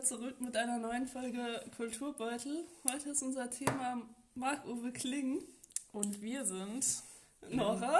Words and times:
wieder 0.00 0.04
zurück 0.04 0.40
mit 0.40 0.56
einer 0.56 0.78
neuen 0.78 1.06
Folge 1.06 1.62
Kulturbeutel. 1.76 2.64
Heute 2.90 3.10
ist 3.10 3.22
unser 3.22 3.50
Thema 3.50 4.00
Marc-Uwe 4.34 4.92
Kling. 4.92 5.42
Und 5.92 6.22
wir 6.22 6.44
sind 6.46 7.02
Nora. 7.50 7.98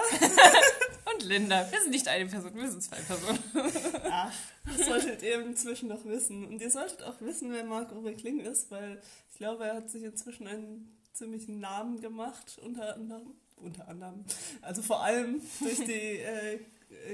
und 1.13 1.23
Linda. 1.23 1.69
Wir 1.71 1.79
sind 1.81 1.91
nicht 1.91 2.07
eine 2.07 2.25
Person, 2.27 2.55
wir 2.55 2.71
sind 2.71 2.81
zwei 2.81 2.95
Personen. 2.95 3.39
Ach, 4.09 4.33
das 4.65 4.87
solltet 4.87 5.21
ihr 5.21 5.45
inzwischen 5.45 5.89
noch 5.89 6.03
wissen. 6.05 6.47
Und 6.47 6.59
ihr 6.59 6.71
solltet 6.71 7.03
auch 7.03 7.21
wissen, 7.21 7.51
wer 7.51 7.63
Marc-Uwe 7.65 8.13
Kling 8.15 8.39
ist, 8.39 8.71
weil 8.71 8.99
ich 9.31 9.37
glaube, 9.37 9.65
er 9.65 9.75
hat 9.75 9.89
sich 9.91 10.03
inzwischen 10.03 10.47
einen 10.47 10.97
ziemlichen 11.13 11.59
Namen 11.59 12.01
gemacht, 12.01 12.59
unter 12.63 12.95
anderem, 12.95 13.35
unter 13.57 13.87
anderem, 13.87 14.25
also 14.61 14.81
vor 14.81 15.03
allem 15.03 15.39
durch 15.59 15.83
die 15.85 15.91
äh, 15.91 16.59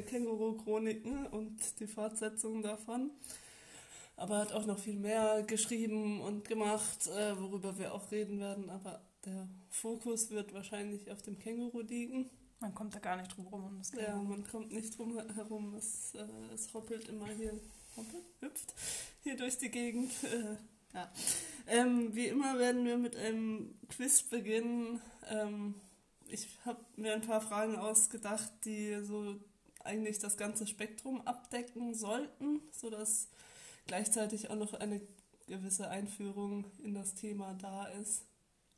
Känguru-Chroniken 0.03 1.27
und 1.27 1.57
die 1.79 1.87
Fortsetzung 1.87 2.61
davon. 2.61 3.11
Aber 4.17 4.39
hat 4.39 4.51
auch 4.51 4.65
noch 4.65 4.79
viel 4.79 4.97
mehr 4.97 5.43
geschrieben 5.43 6.21
und 6.21 6.47
gemacht, 6.47 7.07
äh, 7.07 7.39
worüber 7.39 7.77
wir 7.77 7.93
auch 7.93 8.11
reden 8.11 8.39
werden. 8.39 8.69
Aber 8.69 9.01
der 9.25 9.47
Fokus 9.69 10.31
wird 10.31 10.53
wahrscheinlich 10.53 11.09
auf 11.11 11.21
dem 11.21 11.37
Känguru 11.37 11.81
liegen. 11.81 12.29
Man 12.59 12.73
kommt 12.73 12.95
da 12.95 12.99
gar 12.99 13.17
nicht 13.17 13.35
drum 13.35 13.47
rum. 13.47 13.63
Um 13.65 13.77
das 13.77 13.91
ja, 13.91 14.15
man 14.15 14.43
kommt 14.43 14.71
nicht 14.71 14.97
drum 14.97 15.19
herum. 15.35 15.75
Es, 15.75 16.15
äh, 16.15 16.25
es 16.53 16.73
hoppelt 16.73 17.07
immer 17.07 17.27
hier, 17.27 17.53
hoppelt, 17.95 18.25
hüpft 18.39 18.73
hier 19.21 19.37
durch 19.37 19.57
die 19.57 19.69
Gegend. 19.69 20.11
Äh, 20.23 20.57
ja. 20.93 21.11
Ähm, 21.67 22.15
wie 22.15 22.27
immer 22.27 22.57
werden 22.57 22.85
wir 22.85 22.97
mit 22.97 23.15
einem 23.15 23.75
Quiz 23.89 24.23
beginnen. 24.23 25.01
Ähm, 25.29 25.75
ich 26.29 26.47
habe 26.65 26.79
mir 26.95 27.13
ein 27.13 27.21
paar 27.21 27.41
Fragen 27.41 27.75
ausgedacht, 27.75 28.49
die 28.63 29.03
so 29.03 29.35
eigentlich 29.83 30.17
das 30.19 30.37
ganze 30.37 30.65
Spektrum 30.65 31.21
abdecken 31.21 31.93
sollten, 31.93 32.61
sodass 32.71 33.27
gleichzeitig 33.87 34.49
auch 34.49 34.55
noch 34.55 34.73
eine 34.73 35.01
gewisse 35.47 35.89
Einführung 35.89 36.65
in 36.83 36.93
das 36.93 37.15
Thema 37.15 37.53
da 37.61 37.85
ist. 37.85 38.25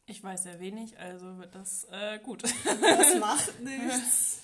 Ich 0.05 0.23
weiß 0.23 0.43
sehr 0.43 0.59
wenig, 0.59 0.97
also 0.97 1.37
wird 1.37 1.53
das 1.53 1.85
äh, 1.91 2.19
gut. 2.19 2.43
Das 2.43 3.15
macht 3.19 3.59
nichts. 3.59 4.39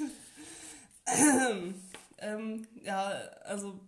ähm, 2.19 2.67
ja, 2.83 3.07
also 3.43 3.79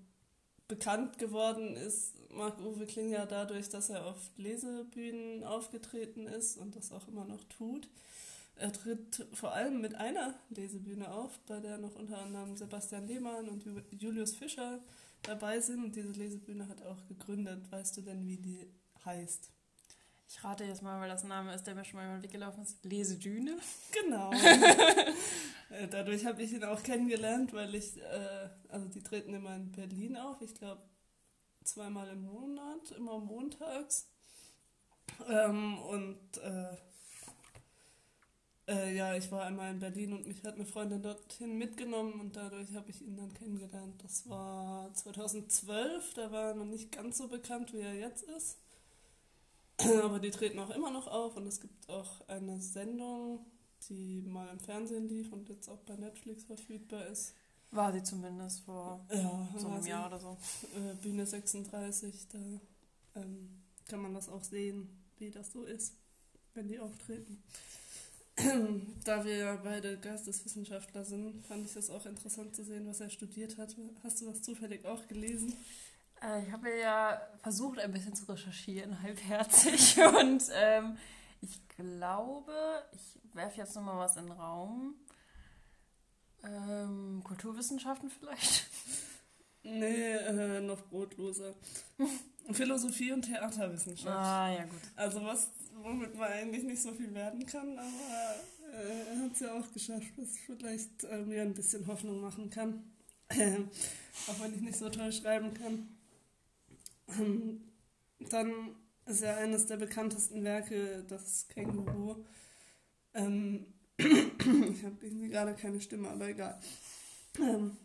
bekannt 0.67 1.17
geworden 1.19 1.75
ist 1.75 2.13
Marc-Uwe 2.31 2.85
Klinger 2.85 3.25
dadurch, 3.25 3.69
dass 3.69 3.89
er 3.89 4.05
auf 4.05 4.17
Lesebühnen 4.37 5.43
aufgetreten 5.43 6.27
ist 6.27 6.57
und 6.57 6.75
das 6.75 6.91
auch 6.91 7.07
immer 7.07 7.25
noch 7.25 7.43
tut. 7.45 7.87
Er 8.55 8.73
tritt 8.73 9.27
vor 9.33 9.53
allem 9.53 9.81
mit 9.81 9.95
einer 9.95 10.33
Lesebühne 10.49 11.11
auf, 11.11 11.37
bei 11.47 11.59
der 11.59 11.77
noch 11.77 11.95
unter 11.95 12.17
anderem 12.19 12.55
Sebastian 12.55 13.07
Lehmann 13.07 13.49
und 13.49 13.63
Julius 13.91 14.35
Fischer 14.35 14.79
dabei 15.23 15.59
sind. 15.59 15.83
Und 15.83 15.95
diese 15.95 16.11
Lesebühne 16.11 16.67
hat 16.67 16.81
auch 16.83 17.05
gegründet. 17.07 17.71
Weißt 17.71 17.97
du 17.97 18.01
denn, 18.01 18.25
wie 18.27 18.37
die 18.37 18.67
heißt? 19.05 19.51
Ich 20.29 20.43
rate 20.43 20.65
jetzt 20.65 20.81
mal, 20.81 20.99
weil 20.99 21.09
das 21.09 21.23
ein 21.23 21.29
Name 21.29 21.53
ist, 21.53 21.63
der 21.63 21.75
mir 21.75 21.85
schon 21.85 21.99
mal 21.99 22.05
über 22.05 22.17
den 22.17 22.23
Weg 22.23 22.31
gelaufen 22.31 22.63
ist. 22.63 22.83
Lesedüne. 22.83 23.57
Genau. 23.91 24.31
Äh, 25.69 25.89
dadurch 25.89 26.25
habe 26.25 26.41
ich 26.41 26.53
ihn 26.53 26.63
auch 26.63 26.81
kennengelernt, 26.81 27.51
weil 27.51 27.75
ich, 27.75 27.97
äh, 27.97 28.49
also 28.69 28.87
die 28.87 29.03
treten 29.03 29.33
immer 29.33 29.53
in 29.53 29.69
Berlin 29.73 30.15
auf. 30.15 30.41
Ich 30.41 30.55
glaube, 30.55 30.81
zweimal 31.61 32.07
im 32.07 32.23
Monat, 32.23 32.91
immer 32.91 33.19
montags. 33.19 34.09
Ähm, 35.27 35.77
und 35.79 36.37
äh, 36.37 36.77
äh, 38.67 38.95
ja, 38.95 39.15
ich 39.15 39.31
war 39.31 39.43
einmal 39.43 39.71
in 39.71 39.79
Berlin 39.79 40.13
und 40.13 40.27
mich 40.27 40.43
hat 40.43 40.55
eine 40.55 40.65
Freundin 40.65 41.01
dorthin 41.01 41.57
mitgenommen 41.57 42.19
und 42.19 42.35
dadurch 42.35 42.73
habe 42.75 42.89
ich 42.89 43.01
ihn 43.01 43.15
dann 43.15 43.33
kennengelernt. 43.33 44.03
Das 44.03 44.29
war 44.29 44.93
2012, 44.93 46.13
da 46.15 46.31
war 46.31 46.49
er 46.49 46.55
noch 46.55 46.65
nicht 46.65 46.91
ganz 46.91 47.17
so 47.17 47.27
bekannt, 47.27 47.73
wie 47.73 47.79
er 47.79 47.93
jetzt 47.93 48.23
ist. 48.23 48.57
Aber 50.03 50.19
die 50.19 50.31
treten 50.31 50.59
auch 50.59 50.69
immer 50.71 50.91
noch 50.91 51.07
auf 51.07 51.37
und 51.37 51.47
es 51.47 51.61
gibt 51.61 51.89
auch 51.89 52.27
eine 52.27 52.59
Sendung, 52.59 53.45
die 53.89 54.21
mal 54.23 54.49
im 54.49 54.59
Fernsehen 54.59 55.07
lief 55.07 55.31
und 55.31 55.47
jetzt 55.49 55.69
auch 55.69 55.79
bei 55.79 55.95
Netflix 55.95 56.43
verfügbar 56.43 57.05
ist. 57.07 57.35
War 57.71 57.93
sie 57.93 58.03
zumindest 58.03 58.61
vor 58.61 59.05
ja, 59.13 59.47
so 59.57 59.67
einem 59.67 59.85
Jahr 59.85 60.07
oder 60.07 60.19
so. 60.19 60.37
Äh, 60.75 60.95
Bühne 60.95 61.25
36, 61.25 62.27
da 62.31 62.39
ähm, 63.15 63.49
kann 63.87 64.01
man 64.01 64.13
das 64.13 64.29
auch 64.29 64.43
sehen, 64.43 64.89
wie 65.19 65.31
das 65.31 65.51
so 65.51 65.63
ist, 65.63 65.93
wenn 66.53 66.67
die 66.67 66.79
auftreten. 66.79 67.43
da 69.03 69.25
wir 69.25 69.35
ja 69.35 69.55
beide 69.55 69.97
Geisteswissenschaftler 69.97 71.03
sind, 71.03 71.45
fand 71.45 71.65
ich 71.65 71.73
das 71.73 71.89
auch 71.89 72.05
interessant 72.05 72.55
zu 72.55 72.63
sehen, 72.63 72.87
was 72.87 72.99
er 72.99 73.09
studiert 73.09 73.57
hat. 73.57 73.75
Hast 74.03 74.21
du 74.21 74.25
das 74.25 74.41
zufällig 74.41 74.85
auch 74.85 75.07
gelesen? 75.07 75.53
Äh, 76.21 76.43
ich 76.43 76.51
habe 76.51 76.69
ja 76.79 77.19
versucht, 77.41 77.79
ein 77.79 77.91
bisschen 77.91 78.15
zu 78.15 78.25
recherchieren, 78.25 79.01
halbherzig. 79.03 79.97
Und 79.97 80.43
ähm, 80.53 80.97
ich 81.41 81.67
glaube, 81.69 82.53
ich 82.93 83.35
werfe 83.35 83.57
jetzt 83.57 83.75
nochmal 83.75 83.97
was 83.97 84.17
in 84.17 84.25
den 84.25 84.33
Raum. 84.33 84.95
Ähm, 86.43 87.21
Kulturwissenschaften 87.23 88.09
vielleicht? 88.09 88.67
Nee, 89.69 90.13
äh, 90.13 90.61
noch 90.61 90.81
brotloser. 90.83 91.53
Philosophie 92.53 93.11
und 93.11 93.23
Theaterwissenschaft. 93.23 94.15
Ah, 94.15 94.49
ja, 94.49 94.63
gut. 94.63 94.79
Also 94.95 95.21
was 95.25 95.51
womit 95.83 96.15
man 96.15 96.31
eigentlich 96.31 96.63
nicht 96.63 96.81
so 96.81 96.91
viel 96.91 97.13
werden 97.13 97.45
kann, 97.45 97.77
aber 97.77 98.35
äh, 98.73 99.09
er 99.09 99.19
hat 99.19 99.33
es 99.33 99.39
ja 99.39 99.53
auch 99.53 99.71
geschafft, 99.73 100.11
was 100.17 100.37
vielleicht 100.45 101.03
äh, 101.05 101.21
mir 101.23 101.41
ein 101.41 101.53
bisschen 101.53 101.85
Hoffnung 101.87 102.21
machen 102.21 102.49
kann. 102.49 102.83
auch 103.29 104.39
wenn 104.39 104.55
ich 104.55 104.61
nicht 104.61 104.77
so 104.77 104.89
toll 104.89 105.11
schreiben 105.11 105.53
kann. 105.53 105.89
Ähm, 107.19 107.61
dann 108.29 108.75
ist 109.05 109.21
ja 109.21 109.37
eines 109.37 109.65
der 109.65 109.77
bekanntesten 109.77 110.43
Werke 110.43 111.03
das 111.07 111.47
Känguru. 111.49 112.23
Ähm, 113.13 113.65
ich 113.97 114.83
habe 114.83 114.97
irgendwie 115.01 115.29
gerade 115.29 115.53
keine 115.55 115.81
Stimme, 115.81 116.09
aber 116.09 116.27
egal. 116.27 116.59
Ähm, 117.39 117.77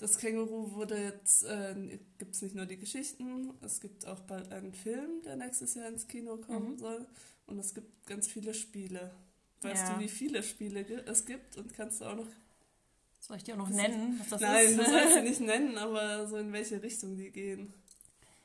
das 0.00 0.16
Känguru 0.16 0.72
wurde 0.72 0.96
jetzt, 0.96 1.44
äh, 1.44 1.98
gibt 2.18 2.34
es 2.34 2.40
nicht 2.40 2.54
nur 2.54 2.64
die 2.64 2.78
Geschichten, 2.78 3.52
es 3.60 3.80
gibt 3.80 4.06
auch 4.06 4.20
bald 4.20 4.50
einen 4.50 4.72
Film, 4.72 5.20
der 5.22 5.36
nächstes 5.36 5.74
Jahr 5.74 5.88
ins 5.88 6.08
Kino 6.08 6.38
kommen 6.38 6.72
mhm. 6.72 6.78
soll. 6.78 7.06
Und 7.46 7.58
es 7.58 7.74
gibt 7.74 8.06
ganz 8.06 8.26
viele 8.26 8.54
Spiele. 8.54 9.12
Weißt 9.60 9.88
ja. 9.88 9.94
du, 9.94 10.00
wie 10.00 10.08
viele 10.08 10.42
Spiele 10.42 10.80
es 11.04 11.26
gibt? 11.26 11.58
Und 11.58 11.74
kannst 11.74 12.00
du 12.00 12.06
auch 12.06 12.16
noch. 12.16 12.28
Soll 13.18 13.36
ich 13.36 13.44
die 13.44 13.52
auch 13.52 13.58
noch 13.58 13.68
nennen, 13.68 14.18
was 14.18 14.30
das 14.30 14.40
Nein, 14.40 14.66
ist? 14.66 14.76
Nein, 14.78 14.86
du 14.86 14.90
sollst 14.90 15.14
sie 15.14 15.22
nicht 15.28 15.40
nennen, 15.40 15.76
aber 15.76 16.26
so 16.26 16.38
in 16.38 16.52
welche 16.52 16.82
Richtung 16.82 17.16
die 17.16 17.30
gehen. 17.30 17.74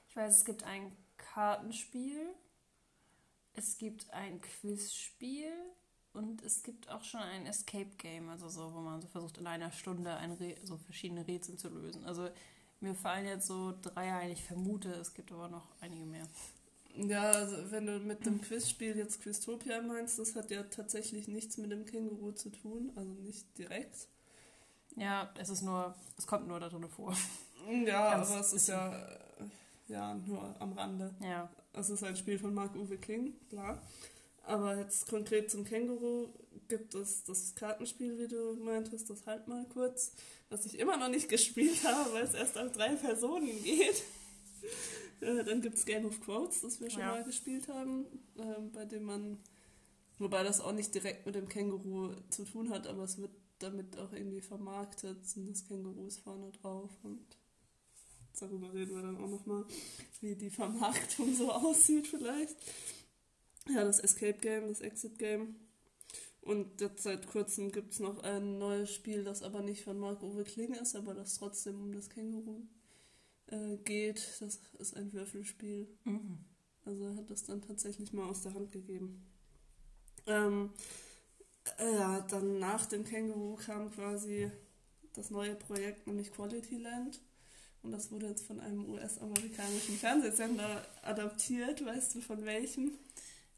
Ich 0.10 0.16
weiß, 0.16 0.40
es 0.40 0.46
gibt 0.46 0.64
ein 0.64 0.92
Kartenspiel, 1.16 2.20
es 3.54 3.78
gibt 3.78 4.10
ein 4.12 4.42
Quizspiel 4.42 5.54
und 6.16 6.42
es 6.44 6.64
gibt 6.64 6.90
auch 6.90 7.04
schon 7.04 7.22
ein 7.22 7.46
Escape 7.46 7.92
Game, 7.98 8.30
also 8.30 8.50
so, 8.50 8.74
wo 8.74 8.80
man 8.80 9.02
so 9.02 9.08
versucht, 9.08 9.38
in 9.38 9.48
einer 9.48 9.72
Stunde 9.72 10.16
ein 10.16 10.38
so 10.64 10.78
verschiedene 10.78 11.28
Rätsel 11.28 11.58
zu 11.58 11.70
lösen. 11.70 12.06
Also 12.06 12.30
mir 12.80 12.96
fallen 12.96 13.26
jetzt 13.26 13.48
so 13.48 13.74
drei 13.82 14.14
ein, 14.14 14.32
ich 14.32 14.44
vermute, 14.44 14.90
es 14.94 15.14
gibt 15.14 15.32
aber 15.32 15.48
noch 15.48 15.68
einige 15.82 16.06
mehr. 16.06 16.28
Ja, 16.96 17.24
also 17.32 17.72
wenn 17.72 17.86
du 17.86 18.00
mit 18.00 18.26
dem 18.26 18.42
Quizspiel 18.42 18.96
jetzt 18.98 19.22
Quiztopia 19.22 19.82
meinst, 19.82 20.18
das 20.18 20.36
hat 20.36 20.50
ja 20.50 20.64
tatsächlich 20.64 21.28
nichts 21.28 21.58
mit 21.58 21.72
dem 21.72 21.86
Känguru 21.86 22.32
zu 22.32 22.50
tun, 22.50 22.92
also 22.96 23.12
nicht 23.12 23.58
direkt. 23.58 24.08
Ja, 24.96 25.30
es 25.38 25.50
ist 25.50 25.62
nur, 25.62 25.94
es 26.18 26.26
kommt 26.26 26.48
nur 26.48 26.60
da 26.60 26.70
drin 26.70 26.88
vor. 26.88 27.14
Ja, 27.86 28.12
Ganz 28.14 28.30
aber 28.30 28.40
es 28.40 28.54
ist 28.54 28.68
ja, 28.68 29.08
ja 29.88 30.14
nur 30.14 30.56
am 30.60 30.74
Rande. 30.74 31.14
Ja. 31.20 31.50
Es 31.74 31.90
ist 31.90 32.04
ein 32.04 32.16
Spiel 32.16 32.40
von 32.40 32.54
Marc-Uwe 32.54 32.98
Kling, 32.98 33.34
klar. 33.50 33.82
Aber 34.46 34.78
jetzt 34.78 35.08
konkret 35.10 35.50
zum 35.50 35.66
Känguru 35.66 36.30
gibt 36.68 36.94
es 36.96 37.24
das 37.24 37.56
Kartenspiel, 37.56 38.18
wie 38.20 38.28
du 38.28 38.56
meintest, 38.56 39.10
das 39.10 39.26
halt 39.26 39.48
mal 39.48 39.66
kurz, 39.70 40.14
was 40.50 40.66
ich 40.66 40.80
immer 40.80 40.98
noch 40.98 41.10
nicht 41.10 41.30
gespielt 41.30 41.84
habe, 41.84 42.14
weil 42.14 42.24
es 42.24 42.34
erst 42.34 42.58
auf 42.58 42.72
drei 42.72 42.96
Personen 42.96 43.64
geht. 43.64 44.04
Dann 45.20 45.62
gibt 45.62 45.76
es 45.78 45.86
Game 45.86 46.06
of 46.06 46.22
Quotes, 46.22 46.62
das 46.62 46.80
wir 46.80 46.90
schon 46.90 47.02
ja. 47.02 47.12
mal 47.12 47.24
gespielt 47.24 47.68
haben, 47.68 48.06
äh, 48.38 48.62
bei 48.74 48.86
dem 48.86 49.04
man, 49.04 49.40
wobei 50.20 50.44
das 50.44 50.62
auch 50.62 50.74
nicht 50.74 50.94
direkt 50.94 51.26
mit 51.26 51.36
dem 51.36 51.48
Känguru 51.48 52.14
zu 52.30 52.44
tun 52.46 52.70
hat, 52.70 52.86
aber 52.88 53.04
es 53.04 53.18
wird 53.18 53.32
damit 53.60 53.98
auch 53.98 54.12
irgendwie 54.12 54.42
vermarktet, 54.42 55.26
sind 55.26 55.50
das 55.50 55.66
Kängurus 55.66 56.18
vorne 56.18 56.52
drauf 56.52 56.92
und 57.04 57.26
darüber 58.40 58.74
reden 58.74 58.96
wir 58.96 59.02
dann 59.02 59.18
auch 59.18 59.30
nochmal, 59.30 59.66
wie 60.22 60.36
die 60.36 60.50
Vermarktung 60.50 61.34
so 61.34 61.52
aussieht 61.52 62.08
vielleicht. 62.08 62.56
Ja, 63.70 63.84
das 63.84 64.00
Escape 64.00 64.38
Game, 64.40 64.68
das 64.68 64.82
Exit 64.82 65.18
Game. 65.18 65.56
Und 66.42 66.80
jetzt 66.80 67.02
seit 67.02 67.28
kurzem 67.28 67.72
gibt 67.72 67.94
es 67.94 68.00
noch 68.00 68.22
ein 68.24 68.60
neues 68.60 68.94
Spiel, 68.94 69.24
das 69.24 69.42
aber 69.42 69.62
nicht 69.62 69.84
von 69.84 69.98
Marc-Uwe 69.98 70.44
Kling 70.44 70.74
ist, 70.74 70.96
aber 70.96 71.16
das 71.16 71.40
trotzdem 71.40 71.82
um 71.82 71.92
das 71.92 72.10
Känguru 72.10 72.62
äh, 73.48 73.78
geht. 73.78 74.38
Das 74.40 74.60
ist 74.78 74.96
ein 74.96 75.12
Würfelspiel. 75.12 75.88
Mhm. 76.04 76.38
Also 76.86 77.06
er 77.06 77.16
hat 77.16 77.32
das 77.32 77.44
dann 77.46 77.64
tatsächlich 77.64 78.14
mal 78.14 78.30
aus 78.30 78.44
der 78.44 78.54
Hand 78.54 78.72
gegeben. 78.72 79.26
Ähm, 80.28 80.70
äh, 81.80 81.96
ja, 81.96 82.22
dann 82.22 82.60
nach 82.60 82.86
dem 82.86 83.04
Känguru 83.04 83.56
kam 83.56 83.92
quasi 83.92 84.52
das 85.14 85.32
neue 85.32 85.56
Projekt, 85.56 86.06
nämlich 86.06 86.32
Quality 86.32 86.78
Land, 86.78 87.22
Und 87.82 87.92
das 87.92 88.12
wurde 88.12 88.28
jetzt 88.28 88.46
von 88.46 88.60
einem 88.60 88.88
US-amerikanischen 88.90 89.96
Fernsehsender 89.98 90.86
adaptiert. 91.02 91.84
Weißt 91.84 92.14
du 92.14 92.22
von 92.22 92.46
welchem? 92.46 92.92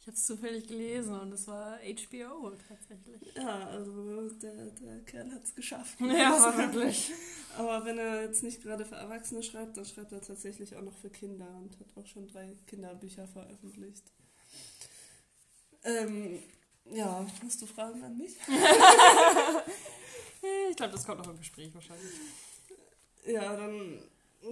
Ich 0.07 0.09
habe 0.09 0.19
es 0.19 0.25
zufällig 0.25 0.65
gelesen 0.65 1.19
und 1.19 1.33
es 1.33 1.45
war 1.49 1.79
HBO 1.79 2.51
tatsächlich. 2.69 3.19
Ja, 3.35 3.67
also 3.67 4.29
der, 4.41 4.67
der 4.67 5.01
Kerl 5.01 5.29
hat 5.33 5.43
es 5.43 5.53
geschafft. 5.53 5.95
Ja, 5.99 6.57
wirklich. 6.57 7.11
Aber 7.57 7.83
wenn 7.83 7.97
er 7.97 8.21
jetzt 8.21 8.41
nicht 8.41 8.63
gerade 8.63 8.85
für 8.85 8.95
Erwachsene 8.95 9.43
schreibt, 9.43 9.75
dann 9.75 9.83
schreibt 9.83 10.13
er 10.13 10.21
tatsächlich 10.21 10.77
auch 10.77 10.81
noch 10.81 10.97
für 10.97 11.09
Kinder 11.09 11.49
und 11.57 11.77
hat 11.77 11.87
auch 11.97 12.07
schon 12.07 12.25
drei 12.25 12.55
Kinderbücher 12.67 13.27
veröffentlicht. 13.27 14.13
Ähm, 15.83 16.39
ja, 16.85 17.27
hast 17.43 17.61
du 17.61 17.65
Fragen 17.65 18.01
an 18.01 18.17
mich? 18.17 18.37
ich 20.69 20.77
glaube, 20.77 20.93
das 20.93 21.05
kommt 21.05 21.19
noch 21.19 21.31
im 21.31 21.37
Gespräch 21.37 21.75
wahrscheinlich. 21.75 22.13
Ja, 23.25 23.57
dann 23.57 24.01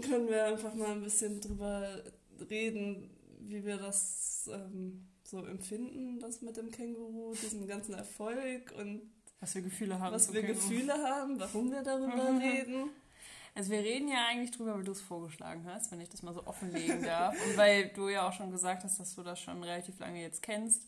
können 0.02 0.28
wir 0.28 0.48
einfach 0.48 0.74
mal 0.74 0.92
ein 0.92 1.04
bisschen 1.04 1.40
drüber 1.40 2.04
reden, 2.50 3.10
wie 3.40 3.64
wir 3.64 3.78
das 3.78 4.50
ähm, 4.52 5.08
so 5.28 5.46
empfinden, 5.46 6.20
das 6.20 6.42
mit 6.42 6.58
dem 6.58 6.72
Känguru, 6.72 7.34
diesen 7.34 7.68
ganzen 7.68 7.94
Erfolg 7.94 8.74
und 8.78 9.02
was 9.40 9.54
wir 9.56 9.62
Gefühle 9.62 10.00
haben. 10.00 10.14
Was 10.14 10.34
wir 10.34 10.42
Känguru. 10.42 10.60
Gefühle 10.60 10.94
haben, 10.94 11.40
warum 11.40 11.72
wir 11.72 11.84
darüber 11.84 12.32
mhm. 12.32 12.38
reden. 12.38 12.90
Also 13.54 13.72
wir 13.72 13.80
reden 13.80 14.08
ja 14.10 14.28
eigentlich 14.28 14.52
drüber, 14.52 14.76
weil 14.76 14.84
du 14.84 14.92
es 14.92 15.02
vorgeschlagen 15.02 15.66
hast, 15.66 15.92
wenn 15.92 16.02
ich 16.02 16.10
das 16.10 16.24
mal 16.24 16.34
so 16.34 16.46
offenlegen 16.46 17.04
darf. 17.04 17.36
und 17.46 17.58
weil 17.58 17.90
du 17.90 18.10
ja 18.10 18.28
auch 18.28 18.34
schon 18.34 18.52
gesagt 18.52 18.84
hast, 18.84 19.00
dass 19.00 19.16
du 19.16 19.24
das 19.24 19.40
schon 19.40 19.64
relativ 19.64 20.00
lange 20.00 20.22
jetzt 20.22 20.42
kennst 20.42 20.88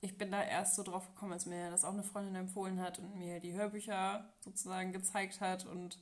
ich 0.00 0.16
bin 0.16 0.30
da 0.30 0.42
erst 0.42 0.76
so 0.76 0.82
drauf 0.82 1.06
gekommen, 1.08 1.32
als 1.32 1.46
mir 1.46 1.70
das 1.70 1.84
auch 1.84 1.92
eine 1.92 2.02
Freundin 2.02 2.34
empfohlen 2.36 2.80
hat 2.80 2.98
und 2.98 3.16
mir 3.16 3.40
die 3.40 3.54
Hörbücher 3.54 4.28
sozusagen 4.40 4.92
gezeigt 4.92 5.40
hat. 5.40 5.66
Und 5.66 5.98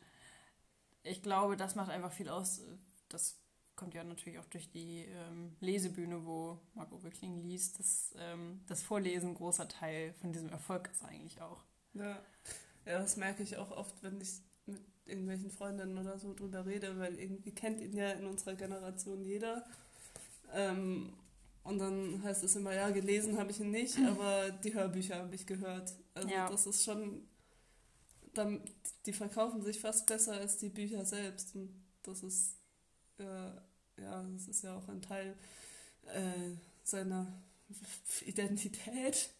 ich 1.03 1.23
glaube, 1.23 1.57
das 1.57 1.75
macht 1.75 1.91
einfach 1.91 2.13
viel 2.13 2.29
aus. 2.29 2.61
Das 3.09 3.37
kommt 3.77 3.95
ja 3.95 4.05
natürlich 4.05 4.39
auch 4.39 4.47
durch 4.47 4.71
die 4.71 5.05
ähm, 5.05 5.57
Lesebühne, 5.61 6.25
wo 6.25 6.59
Marco 6.75 7.03
Wickling 7.03 7.43
liest. 7.43 7.79
Das, 7.79 8.15
ähm, 8.19 8.61
das 8.67 8.83
Vorlesen 8.83 9.31
ein 9.31 9.35
großer 9.35 9.69
Teil 9.69 10.15
von 10.21 10.33
diesem 10.33 10.49
Erfolg 10.49 10.89
ist 10.93 11.05
eigentlich 11.05 11.41
auch. 11.41 11.65
Ja. 11.95 12.19
ja, 12.87 12.99
das 12.99 13.17
merke 13.17 13.43
ich 13.43 13.57
auch 13.57 13.71
oft, 13.71 14.03
wenn 14.03 14.21
ich 14.21 14.41
mit 14.67 14.81
irgendwelchen 15.07 15.51
Freundinnen 15.51 15.99
oder 15.99 16.19
so 16.19 16.35
drüber 16.35 16.67
rede, 16.67 16.99
weil 16.99 17.19
irgendwie 17.19 17.53
kennt 17.53 17.81
ihn 17.81 17.97
ja 17.97 18.13
in 18.13 18.27
unserer 18.27 18.55
Generation 18.55 19.23
jeder. 19.25 19.65
Ähm, 20.53 21.13
und 21.63 21.79
dann 21.79 22.23
heißt 22.23 22.45
es 22.45 22.57
immer, 22.57 22.75
ja, 22.75 22.91
gelesen 22.91 23.39
habe 23.39 23.51
ich 23.51 23.61
ihn 23.61 23.71
nicht, 23.71 23.99
aber 24.09 24.51
die 24.51 24.75
Hörbücher 24.75 25.17
habe 25.17 25.35
ich 25.35 25.47
gehört. 25.47 25.95
Also 26.15 26.29
ja. 26.29 26.49
das 26.49 26.67
ist 26.67 26.85
schon, 26.85 27.27
dann, 28.35 28.63
die 29.07 29.13
verkaufen 29.13 29.63
sich 29.63 29.81
fast 29.81 30.07
besser 30.07 30.35
als 30.35 30.59
die 30.59 30.69
Bücher 30.69 31.05
selbst. 31.05 31.55
Und 31.55 31.71
das 32.03 32.23
ist, 32.23 32.57
äh, 33.19 34.03
ja, 34.03 34.23
das 34.33 34.49
ist 34.49 34.63
ja 34.63 34.77
auch 34.77 34.89
ein 34.89 35.03
Teil 35.03 35.37
äh, 36.07 36.57
seiner 36.83 37.27
Identität. 38.27 39.31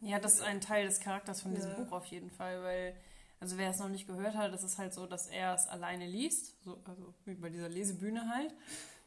Ja, 0.00 0.18
das 0.18 0.34
ist 0.34 0.42
ein 0.42 0.60
Teil 0.60 0.86
des 0.86 1.00
Charakters 1.00 1.42
von 1.42 1.54
diesem 1.54 1.70
ja. 1.70 1.76
Buch 1.76 1.92
auf 1.92 2.06
jeden 2.06 2.30
Fall, 2.30 2.62
weil, 2.62 2.96
also 3.38 3.56
wer 3.56 3.70
es 3.70 3.78
noch 3.78 3.88
nicht 3.88 4.06
gehört 4.06 4.34
hat, 4.34 4.52
das 4.52 4.64
ist 4.64 4.78
halt 4.78 4.92
so, 4.92 5.06
dass 5.06 5.28
er 5.28 5.54
es 5.54 5.68
alleine 5.68 6.06
liest, 6.06 6.54
so, 6.64 6.80
also 6.84 7.14
wie 7.24 7.34
bei 7.34 7.50
dieser 7.50 7.68
Lesebühne 7.68 8.28
halt. 8.28 8.52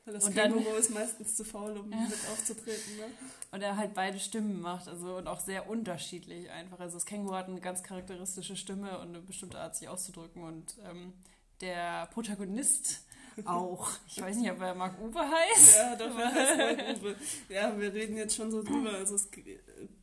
Das 0.05 0.23
und 0.23 0.37
dann, 0.37 0.55
ist 0.55 0.91
meistens 0.91 1.35
zu 1.35 1.43
faul, 1.43 1.77
um 1.77 1.91
ja. 1.91 1.97
mit 1.97 2.19
aufzutreten. 2.31 2.97
Ne? 2.97 3.05
Und 3.51 3.61
er 3.63 3.75
halt 3.75 3.95
beide 3.95 4.19
Stimmen 4.19 4.61
macht, 4.61 4.87
also 4.87 5.17
und 5.17 5.27
auch 5.27 5.39
sehr 5.39 5.67
unterschiedlich 5.67 6.49
einfach. 6.51 6.79
Also 6.79 6.97
das 6.97 7.07
Känguru 7.07 7.33
hat 7.33 7.47
eine 7.47 7.59
ganz 7.59 7.81
charakteristische 7.81 8.55
Stimme 8.55 8.99
und 8.99 9.09
eine 9.09 9.19
bestimmte 9.19 9.57
Art, 9.57 9.75
sich 9.75 9.89
auszudrücken. 9.89 10.43
Und 10.43 10.75
ähm, 10.83 11.13
der 11.59 12.05
Protagonist 12.07 13.04
auch. 13.45 13.89
Ich 14.07 14.21
weiß 14.21 14.37
nicht, 14.37 14.51
ob 14.51 14.61
er 14.61 14.75
Mark 14.75 14.99
Uwe 15.01 15.19
heißt. 15.19 15.75
Ja, 15.75 15.95
doch, 15.95 16.17
er 16.17 16.33
heißt 16.33 16.57
Mark 16.57 16.97
Uwe. 17.01 17.15
Ja, 17.49 17.79
wir 17.79 17.93
reden 17.93 18.17
jetzt 18.17 18.35
schon 18.35 18.51
so 18.51 18.63
drüber. 18.63 18.91
Also 18.93 19.15
es 19.15 19.29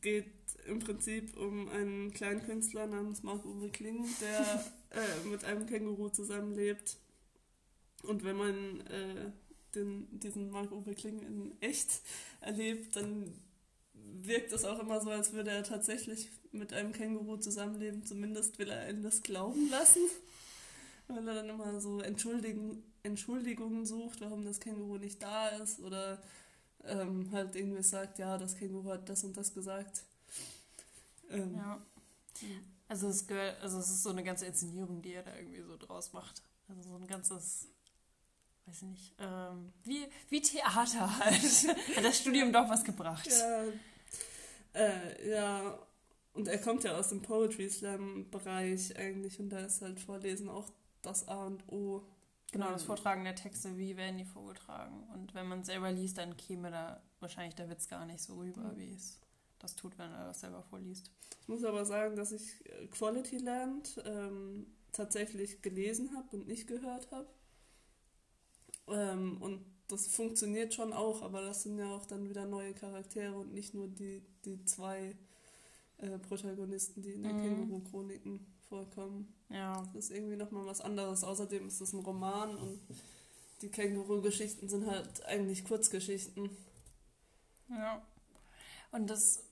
geht 0.00 0.26
im 0.66 0.78
Prinzip 0.78 1.36
um 1.36 1.68
einen 1.68 2.12
kleinen 2.12 2.42
Künstler 2.42 2.86
namens 2.86 3.22
Mark 3.22 3.44
Uwe 3.44 3.68
Kling, 3.70 4.06
der 4.20 4.64
äh, 4.90 5.28
mit 5.28 5.44
einem 5.44 5.66
Känguru 5.66 6.08
zusammenlebt. 6.10 6.96
Und 8.02 8.24
wenn 8.24 8.36
man 8.36 8.80
äh, 8.88 9.30
den, 9.74 10.08
diesen 10.18 10.50
Marc-Uwe 10.50 10.94
Kling 10.94 11.20
in 11.22 11.54
echt 11.60 12.02
erlebt, 12.40 12.96
dann 12.96 13.32
wirkt 13.94 14.52
es 14.52 14.64
auch 14.64 14.78
immer 14.80 15.00
so, 15.00 15.10
als 15.10 15.32
würde 15.32 15.50
er 15.50 15.62
tatsächlich 15.62 16.28
mit 16.50 16.72
einem 16.72 16.92
Känguru 16.92 17.36
zusammenleben. 17.36 18.04
Zumindest 18.04 18.58
will 18.58 18.68
er 18.68 18.90
ihn 18.90 19.02
das 19.02 19.22
glauben 19.22 19.70
lassen. 19.70 20.02
Weil 21.08 21.26
er 21.26 21.34
dann 21.34 21.48
immer 21.48 21.80
so 21.80 22.00
Entschuldigen, 22.00 22.82
Entschuldigungen 23.02 23.86
sucht, 23.86 24.20
warum 24.20 24.44
das 24.44 24.60
Känguru 24.60 24.98
nicht 24.98 25.22
da 25.22 25.48
ist. 25.48 25.80
Oder 25.80 26.22
ähm, 26.84 27.30
halt 27.32 27.54
irgendwie 27.56 27.82
sagt, 27.82 28.18
ja, 28.18 28.38
das 28.38 28.56
Känguru 28.56 28.90
hat 28.90 29.08
das 29.08 29.24
und 29.24 29.36
das 29.36 29.54
gesagt. 29.54 30.02
Ähm, 31.30 31.54
ja. 31.56 31.80
Also 32.88 33.08
es, 33.08 33.26
gehört, 33.26 33.60
also 33.62 33.78
es 33.78 33.88
ist 33.88 34.02
so 34.02 34.10
eine 34.10 34.24
ganze 34.24 34.46
Inszenierung, 34.46 35.00
die 35.02 35.14
er 35.14 35.22
da 35.22 35.34
irgendwie 35.36 35.62
so 35.62 35.76
draus 35.76 36.12
macht. 36.12 36.42
Also 36.68 36.82
so 36.82 36.96
ein 36.96 37.06
ganzes 37.06 37.68
weiß 38.66 38.82
nicht, 38.82 39.14
ähm, 39.18 39.72
wie, 39.84 40.06
wie 40.28 40.40
Theater 40.40 41.18
halt. 41.18 41.42
Hat 41.96 42.04
das 42.04 42.18
Studium 42.18 42.52
doch 42.52 42.68
was 42.68 42.84
gebracht. 42.84 43.28
Ja, 43.28 43.64
äh, 44.74 45.30
ja, 45.30 45.78
und 46.34 46.48
er 46.48 46.58
kommt 46.58 46.84
ja 46.84 46.96
aus 46.96 47.10
dem 47.10 47.22
Poetry 47.22 47.68
Slam 47.68 48.30
Bereich 48.30 48.96
eigentlich 48.96 49.38
und 49.38 49.50
da 49.50 49.60
ist 49.60 49.82
halt 49.82 50.00
Vorlesen 50.00 50.48
auch 50.48 50.70
das 51.02 51.28
A 51.28 51.46
und 51.46 51.62
O. 51.68 52.02
Genau, 52.52 52.70
das 52.70 52.84
Vortragen 52.84 53.24
der 53.24 53.34
Texte, 53.34 53.78
wie 53.78 53.96
werden 53.96 54.18
die 54.18 54.26
vorgetragen? 54.26 55.04
Und 55.14 55.34
wenn 55.34 55.48
man 55.48 55.64
selber 55.64 55.90
liest, 55.90 56.18
dann 56.18 56.36
käme 56.36 56.70
da 56.70 57.02
wahrscheinlich 57.18 57.54
der 57.54 57.70
Witz 57.70 57.88
gar 57.88 58.04
nicht 58.04 58.20
so 58.20 58.36
rüber, 58.36 58.60
mhm. 58.60 58.78
wie 58.78 58.94
es 58.94 59.18
das 59.58 59.74
tut, 59.74 59.98
wenn 59.98 60.12
er 60.12 60.26
das 60.26 60.40
selber 60.40 60.62
vorliest. 60.62 61.10
Ich 61.40 61.48
muss 61.48 61.64
aber 61.64 61.86
sagen, 61.86 62.14
dass 62.14 62.30
ich 62.30 62.64
äh, 62.66 62.86
Quality 62.88 63.38
Land 63.38 64.02
ähm, 64.04 64.66
tatsächlich 64.92 65.62
gelesen 65.62 66.14
habe 66.14 66.36
und 66.36 66.46
nicht 66.46 66.66
gehört 66.66 67.10
habe. 67.10 67.28
Ähm, 68.88 69.40
und 69.40 69.64
das 69.88 70.08
funktioniert 70.08 70.74
schon 70.74 70.92
auch, 70.92 71.22
aber 71.22 71.40
das 71.40 71.62
sind 71.62 71.78
ja 71.78 71.90
auch 71.94 72.04
dann 72.04 72.28
wieder 72.28 72.44
neue 72.44 72.74
Charaktere 72.74 73.34
und 73.34 73.54
nicht 73.54 73.72
nur 73.72 73.88
die, 73.88 74.22
die 74.44 74.62
zwei 74.66 75.16
äh, 75.98 76.18
Protagonisten, 76.18 77.00
die 77.00 77.12
in 77.12 77.22
den 77.22 77.36
mhm. 77.36 77.42
Känguru-Chroniken 77.42 78.51
vorkommen. 78.72 79.34
Ja. 79.50 79.82
Das 79.92 80.06
ist 80.06 80.10
irgendwie 80.10 80.36
nochmal 80.36 80.64
was 80.64 80.80
anderes. 80.80 81.24
Außerdem 81.24 81.66
ist 81.68 81.80
es 81.82 81.92
ein 81.92 82.00
Roman 82.00 82.56
und 82.56 82.80
die 83.60 83.68
Känguru-Geschichten 83.68 84.68
sind 84.68 84.86
halt 84.86 85.24
eigentlich 85.26 85.64
Kurzgeschichten. 85.64 86.48
Ja. 87.68 88.02
Und 88.92 89.10
das 89.10 89.44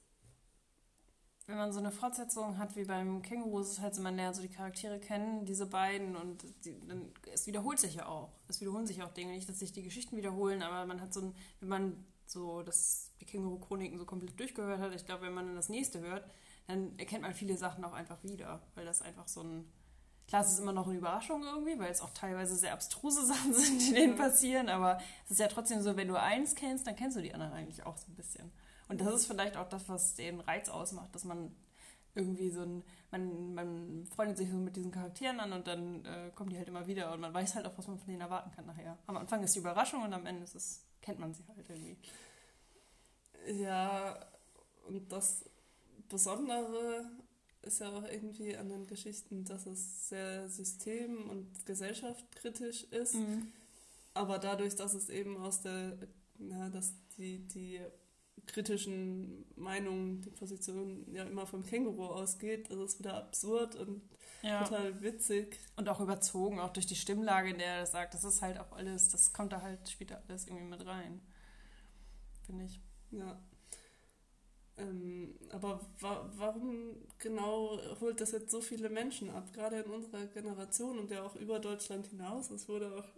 wenn 1.50 1.58
man 1.58 1.72
so 1.72 1.80
eine 1.80 1.90
Fortsetzung 1.90 2.58
hat 2.58 2.76
wie 2.76 2.84
beim 2.84 3.22
Känguru, 3.22 3.58
ist 3.58 3.72
es 3.72 3.80
halt 3.80 3.94
so, 3.94 4.02
man 4.02 4.14
lernt 4.14 4.36
so 4.36 4.42
die 4.42 4.48
Charaktere 4.48 5.00
kennen, 5.00 5.44
diese 5.44 5.66
beiden, 5.66 6.14
und 6.14 6.44
die, 6.64 6.78
dann, 6.86 7.12
es 7.32 7.48
wiederholt 7.48 7.80
sich 7.80 7.96
ja 7.96 8.06
auch. 8.06 8.30
Es 8.46 8.60
wiederholen 8.60 8.86
sich 8.86 9.02
auch 9.02 9.12
Dinge. 9.12 9.32
Nicht, 9.32 9.48
dass 9.48 9.58
sich 9.58 9.72
die 9.72 9.82
Geschichten 9.82 10.16
wiederholen, 10.16 10.62
aber 10.62 10.86
man 10.86 11.00
hat 11.00 11.12
so 11.12 11.20
ein, 11.20 11.34
wenn 11.58 11.68
man 11.68 12.04
so 12.30 12.62
das, 12.62 13.12
die 13.20 13.26
Känguru-Chroniken 13.26 13.98
so 13.98 14.04
komplett 14.04 14.38
durchgehört 14.38 14.80
hat, 14.80 14.94
ich 14.94 15.04
glaube, 15.04 15.22
wenn 15.22 15.34
man 15.34 15.46
dann 15.46 15.56
das 15.56 15.68
nächste 15.68 16.00
hört, 16.00 16.30
dann 16.66 16.98
erkennt 16.98 17.22
man 17.22 17.34
viele 17.34 17.56
Sachen 17.56 17.84
auch 17.84 17.92
einfach 17.92 18.22
wieder, 18.22 18.60
weil 18.74 18.84
das 18.84 19.02
einfach 19.02 19.28
so 19.28 19.42
ein, 19.42 19.70
klar, 20.28 20.42
es 20.42 20.52
ist 20.52 20.60
immer 20.60 20.72
noch 20.72 20.86
eine 20.86 20.98
Überraschung 20.98 21.42
irgendwie, 21.42 21.78
weil 21.78 21.90
es 21.90 22.00
auch 22.00 22.10
teilweise 22.10 22.56
sehr 22.56 22.72
abstruse 22.72 23.26
Sachen 23.32 23.52
sind, 23.52 23.80
die 23.80 23.94
denen 23.94 24.16
passieren, 24.16 24.68
aber 24.68 24.98
es 25.24 25.32
ist 25.32 25.40
ja 25.40 25.48
trotzdem 25.48 25.82
so, 25.82 25.96
wenn 25.96 26.08
du 26.08 26.20
eins 26.20 26.54
kennst, 26.54 26.86
dann 26.86 26.96
kennst 26.96 27.16
du 27.16 27.22
die 27.22 27.34
anderen 27.34 27.52
eigentlich 27.52 27.84
auch 27.84 27.96
so 27.96 28.06
ein 28.08 28.14
bisschen. 28.14 28.50
Und 28.88 29.00
das 29.00 29.14
ist 29.14 29.26
vielleicht 29.26 29.56
auch 29.56 29.68
das, 29.68 29.88
was 29.88 30.14
den 30.14 30.40
Reiz 30.40 30.68
ausmacht, 30.68 31.14
dass 31.14 31.24
man 31.24 31.54
irgendwie 32.14 32.50
so 32.50 32.62
ein, 32.62 32.82
man, 33.10 33.54
man 33.54 34.06
freundet 34.06 34.36
sich 34.36 34.50
so 34.50 34.56
mit 34.56 34.76
diesen 34.76 34.90
Charakteren 34.90 35.38
an 35.40 35.52
und 35.52 35.66
dann 35.66 36.04
äh, 36.04 36.30
kommen 36.34 36.50
die 36.50 36.58
halt 36.58 36.68
immer 36.68 36.86
wieder 36.86 37.12
und 37.12 37.20
man 37.20 37.32
weiß 37.32 37.54
halt 37.54 37.66
auch, 37.66 37.76
was 37.76 37.86
man 37.86 37.98
von 37.98 38.08
denen 38.08 38.20
erwarten 38.20 38.50
kann 38.50 38.66
nachher. 38.66 38.98
Am 39.06 39.16
Anfang 39.16 39.42
ist 39.42 39.54
die 39.54 39.60
Überraschung 39.60 40.02
und 40.02 40.12
am 40.12 40.26
Ende 40.26 40.42
ist 40.42 40.56
es, 40.56 40.84
kennt 41.10 41.18
man 41.18 41.34
sie 41.34 41.42
halt 41.48 41.68
irgendwie. 41.68 41.96
Ja, 43.62 44.24
und 44.86 45.10
das 45.10 45.44
Besondere 46.08 47.10
ist 47.62 47.80
ja 47.80 47.90
auch 47.90 48.04
irgendwie 48.04 48.56
an 48.56 48.68
den 48.68 48.86
Geschichten, 48.86 49.44
dass 49.44 49.66
es 49.66 50.08
sehr 50.08 50.48
system- 50.48 51.28
und 51.28 51.66
gesellschaftskritisch 51.66 52.84
ist. 52.84 53.14
Mhm. 53.14 53.52
Aber 54.14 54.38
dadurch, 54.38 54.76
dass 54.76 54.94
es 54.94 55.08
eben 55.08 55.36
aus 55.36 55.62
der, 55.62 55.98
ja, 56.38 56.68
dass 56.68 56.94
die, 57.18 57.40
die 57.48 57.80
kritischen 58.46 59.44
Meinungen, 59.56 60.20
die 60.22 60.30
Position 60.30 61.06
ja 61.12 61.24
immer 61.24 61.46
vom 61.46 61.64
Känguru 61.64 62.06
ausgeht. 62.06 62.70
Es 62.70 62.78
ist 62.78 62.98
wieder 62.98 63.14
absurd 63.14 63.76
und 63.76 64.02
ja. 64.42 64.64
total 64.64 65.00
witzig. 65.02 65.58
Und 65.76 65.88
auch 65.88 66.00
überzogen, 66.00 66.60
auch 66.60 66.72
durch 66.72 66.86
die 66.86 66.96
Stimmlage, 66.96 67.50
in 67.50 67.58
der 67.58 67.66
er 67.66 67.80
das 67.80 67.92
sagt. 67.92 68.14
Das 68.14 68.24
ist 68.24 68.42
halt 68.42 68.58
auch 68.58 68.72
alles, 68.72 69.08
das 69.08 69.32
kommt 69.32 69.52
da 69.52 69.62
halt, 69.62 69.88
spielt 69.88 70.10
da 70.10 70.22
alles 70.28 70.46
irgendwie 70.46 70.64
mit 70.64 70.86
rein. 70.86 71.20
Finde 72.44 72.64
ich. 72.64 72.80
Ja. 73.10 73.40
Ähm, 74.78 75.34
aber 75.50 75.80
wa 76.00 76.30
warum 76.36 76.96
genau 77.18 77.78
holt 78.00 78.20
das 78.20 78.32
jetzt 78.32 78.50
so 78.50 78.60
viele 78.60 78.88
Menschen 78.88 79.30
ab? 79.30 79.52
Gerade 79.52 79.80
in 79.80 79.90
unserer 79.90 80.26
Generation 80.26 80.98
und 80.98 81.10
ja 81.10 81.22
auch 81.22 81.36
über 81.36 81.58
Deutschland 81.58 82.06
hinaus. 82.06 82.50
Es 82.50 82.68
wurde 82.68 82.96
auch 82.96 83.08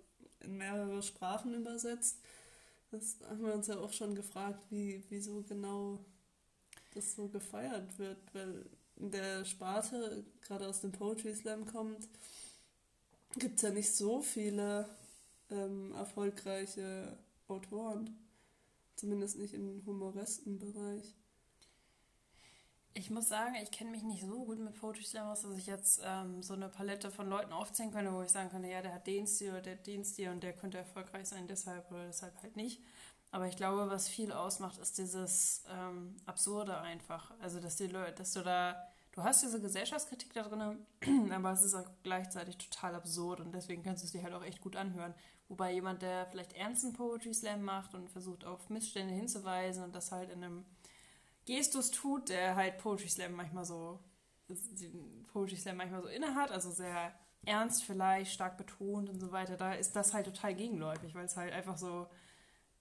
in 0.40 0.56
mehrere 0.56 1.02
Sprachen 1.02 1.54
übersetzt. 1.54 2.20
Das 2.92 3.16
haben 3.26 3.42
wir 3.42 3.54
uns 3.54 3.68
ja 3.68 3.78
auch 3.78 3.92
schon 3.92 4.14
gefragt, 4.14 4.66
wie, 4.68 5.02
wieso 5.08 5.42
genau 5.42 5.98
das 6.92 7.16
so 7.16 7.26
gefeiert 7.26 7.98
wird, 7.98 8.18
weil 8.34 8.66
in 8.96 9.10
der 9.10 9.46
Sparte, 9.46 10.24
gerade 10.42 10.68
aus 10.68 10.82
dem 10.82 10.92
Poetry 10.92 11.34
Slam 11.34 11.64
kommt, 11.64 12.06
gibt 13.38 13.56
es 13.56 13.62
ja 13.62 13.70
nicht 13.70 13.90
so 13.94 14.20
viele 14.20 14.86
ähm, 15.50 15.94
erfolgreiche 15.94 17.16
Autoren. 17.48 18.14
Zumindest 18.94 19.38
nicht 19.38 19.54
im 19.54 19.82
Humorestenbereich. 19.86 21.14
Ich 22.94 23.10
muss 23.10 23.28
sagen, 23.28 23.54
ich 23.62 23.70
kenne 23.70 23.90
mich 23.90 24.02
nicht 24.02 24.24
so 24.24 24.44
gut 24.44 24.58
mit 24.58 24.74
Poetry 24.74 25.04
Slam 25.04 25.28
aus, 25.28 25.42
dass 25.42 25.56
ich 25.56 25.66
jetzt 25.66 26.02
ähm, 26.04 26.42
so 26.42 26.52
eine 26.52 26.68
Palette 26.68 27.10
von 27.10 27.28
Leuten 27.28 27.52
aufzählen 27.52 27.90
könnte, 27.90 28.12
wo 28.12 28.20
ich 28.20 28.28
sagen 28.28 28.50
könnte, 28.50 28.68
ja, 28.68 28.82
der 28.82 28.94
hat 28.94 29.06
den 29.06 29.26
Stil 29.26 29.50
oder 29.50 29.62
der 29.62 29.74
hat 29.74 29.86
den 29.86 30.04
Stil 30.04 30.28
und 30.28 30.42
der 30.42 30.52
könnte 30.52 30.78
erfolgreich 30.78 31.26
sein, 31.26 31.46
deshalb 31.46 31.90
oder 31.90 32.06
deshalb 32.06 32.42
halt 32.42 32.56
nicht. 32.56 32.82
Aber 33.30 33.46
ich 33.46 33.56
glaube, 33.56 33.88
was 33.88 34.08
viel 34.08 34.30
ausmacht, 34.30 34.76
ist 34.76 34.98
dieses 34.98 35.64
ähm, 35.70 36.16
Absurde 36.26 36.78
einfach. 36.82 37.32
Also, 37.40 37.60
dass 37.60 37.76
die 37.76 37.86
Leute, 37.86 38.12
dass 38.12 38.34
du 38.34 38.42
da, 38.42 38.76
du 39.12 39.22
hast 39.22 39.42
diese 39.42 39.58
Gesellschaftskritik 39.58 40.34
da 40.34 40.42
drin, 40.42 40.86
aber 41.32 41.52
es 41.52 41.62
ist 41.62 41.74
auch 41.74 41.88
gleichzeitig 42.02 42.58
total 42.58 42.94
absurd 42.94 43.40
und 43.40 43.52
deswegen 43.52 43.82
kannst 43.82 44.02
du 44.02 44.06
es 44.06 44.12
dir 44.12 44.22
halt 44.22 44.34
auch 44.34 44.44
echt 44.44 44.60
gut 44.60 44.76
anhören. 44.76 45.14
Wobei 45.48 45.72
jemand, 45.72 46.02
der 46.02 46.26
vielleicht 46.26 46.52
ernsten 46.52 46.92
Poetry 46.92 47.32
Slam 47.32 47.62
macht 47.62 47.94
und 47.94 48.10
versucht 48.10 48.44
auf 48.44 48.68
Missstände 48.68 49.14
hinzuweisen 49.14 49.82
und 49.82 49.94
das 49.94 50.12
halt 50.12 50.30
in 50.30 50.44
einem 50.44 50.66
Gestus 51.46 51.90
tut, 51.90 52.28
der 52.28 52.56
halt 52.56 52.78
Poetry 52.78 53.08
Slam 53.08 53.32
manchmal 53.32 53.64
so, 53.64 53.98
Poetry 55.32 55.56
Slam 55.56 55.76
manchmal 55.76 56.02
so 56.02 56.08
innehat, 56.08 56.50
also 56.50 56.70
sehr 56.70 57.14
ernst 57.44 57.84
vielleicht, 57.84 58.32
stark 58.32 58.56
betont 58.56 59.08
und 59.08 59.20
so 59.20 59.32
weiter, 59.32 59.56
da 59.56 59.74
ist 59.74 59.96
das 59.96 60.14
halt 60.14 60.26
total 60.26 60.54
gegenläufig, 60.54 61.14
weil 61.14 61.24
es 61.24 61.36
halt 61.36 61.52
einfach 61.52 61.76
so 61.76 62.06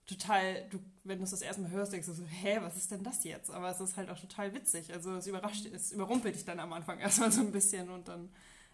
total, 0.06 0.68
du, 0.70 0.78
wenn 1.04 1.18
du 1.18 1.24
es 1.24 1.30
das 1.30 1.42
erste 1.42 1.62
Mal 1.62 1.70
hörst, 1.70 1.92
denkst 1.92 2.06
du 2.06 2.14
so, 2.14 2.24
hä, 2.24 2.58
was 2.60 2.76
ist 2.76 2.90
denn 2.90 3.02
das 3.02 3.24
jetzt? 3.24 3.50
Aber 3.50 3.70
es 3.70 3.80
ist 3.80 3.96
halt 3.96 4.10
auch 4.10 4.18
total 4.18 4.54
witzig. 4.54 4.92
Also 4.92 5.14
es 5.16 5.26
überrascht, 5.26 5.66
es 5.66 5.92
überrumpelt 5.92 6.34
dich 6.34 6.44
dann 6.44 6.60
am 6.60 6.72
Anfang 6.72 6.98
erstmal 7.00 7.32
so 7.32 7.40
ein 7.40 7.52
bisschen 7.52 7.88
und 7.88 8.08
dann, 8.08 8.30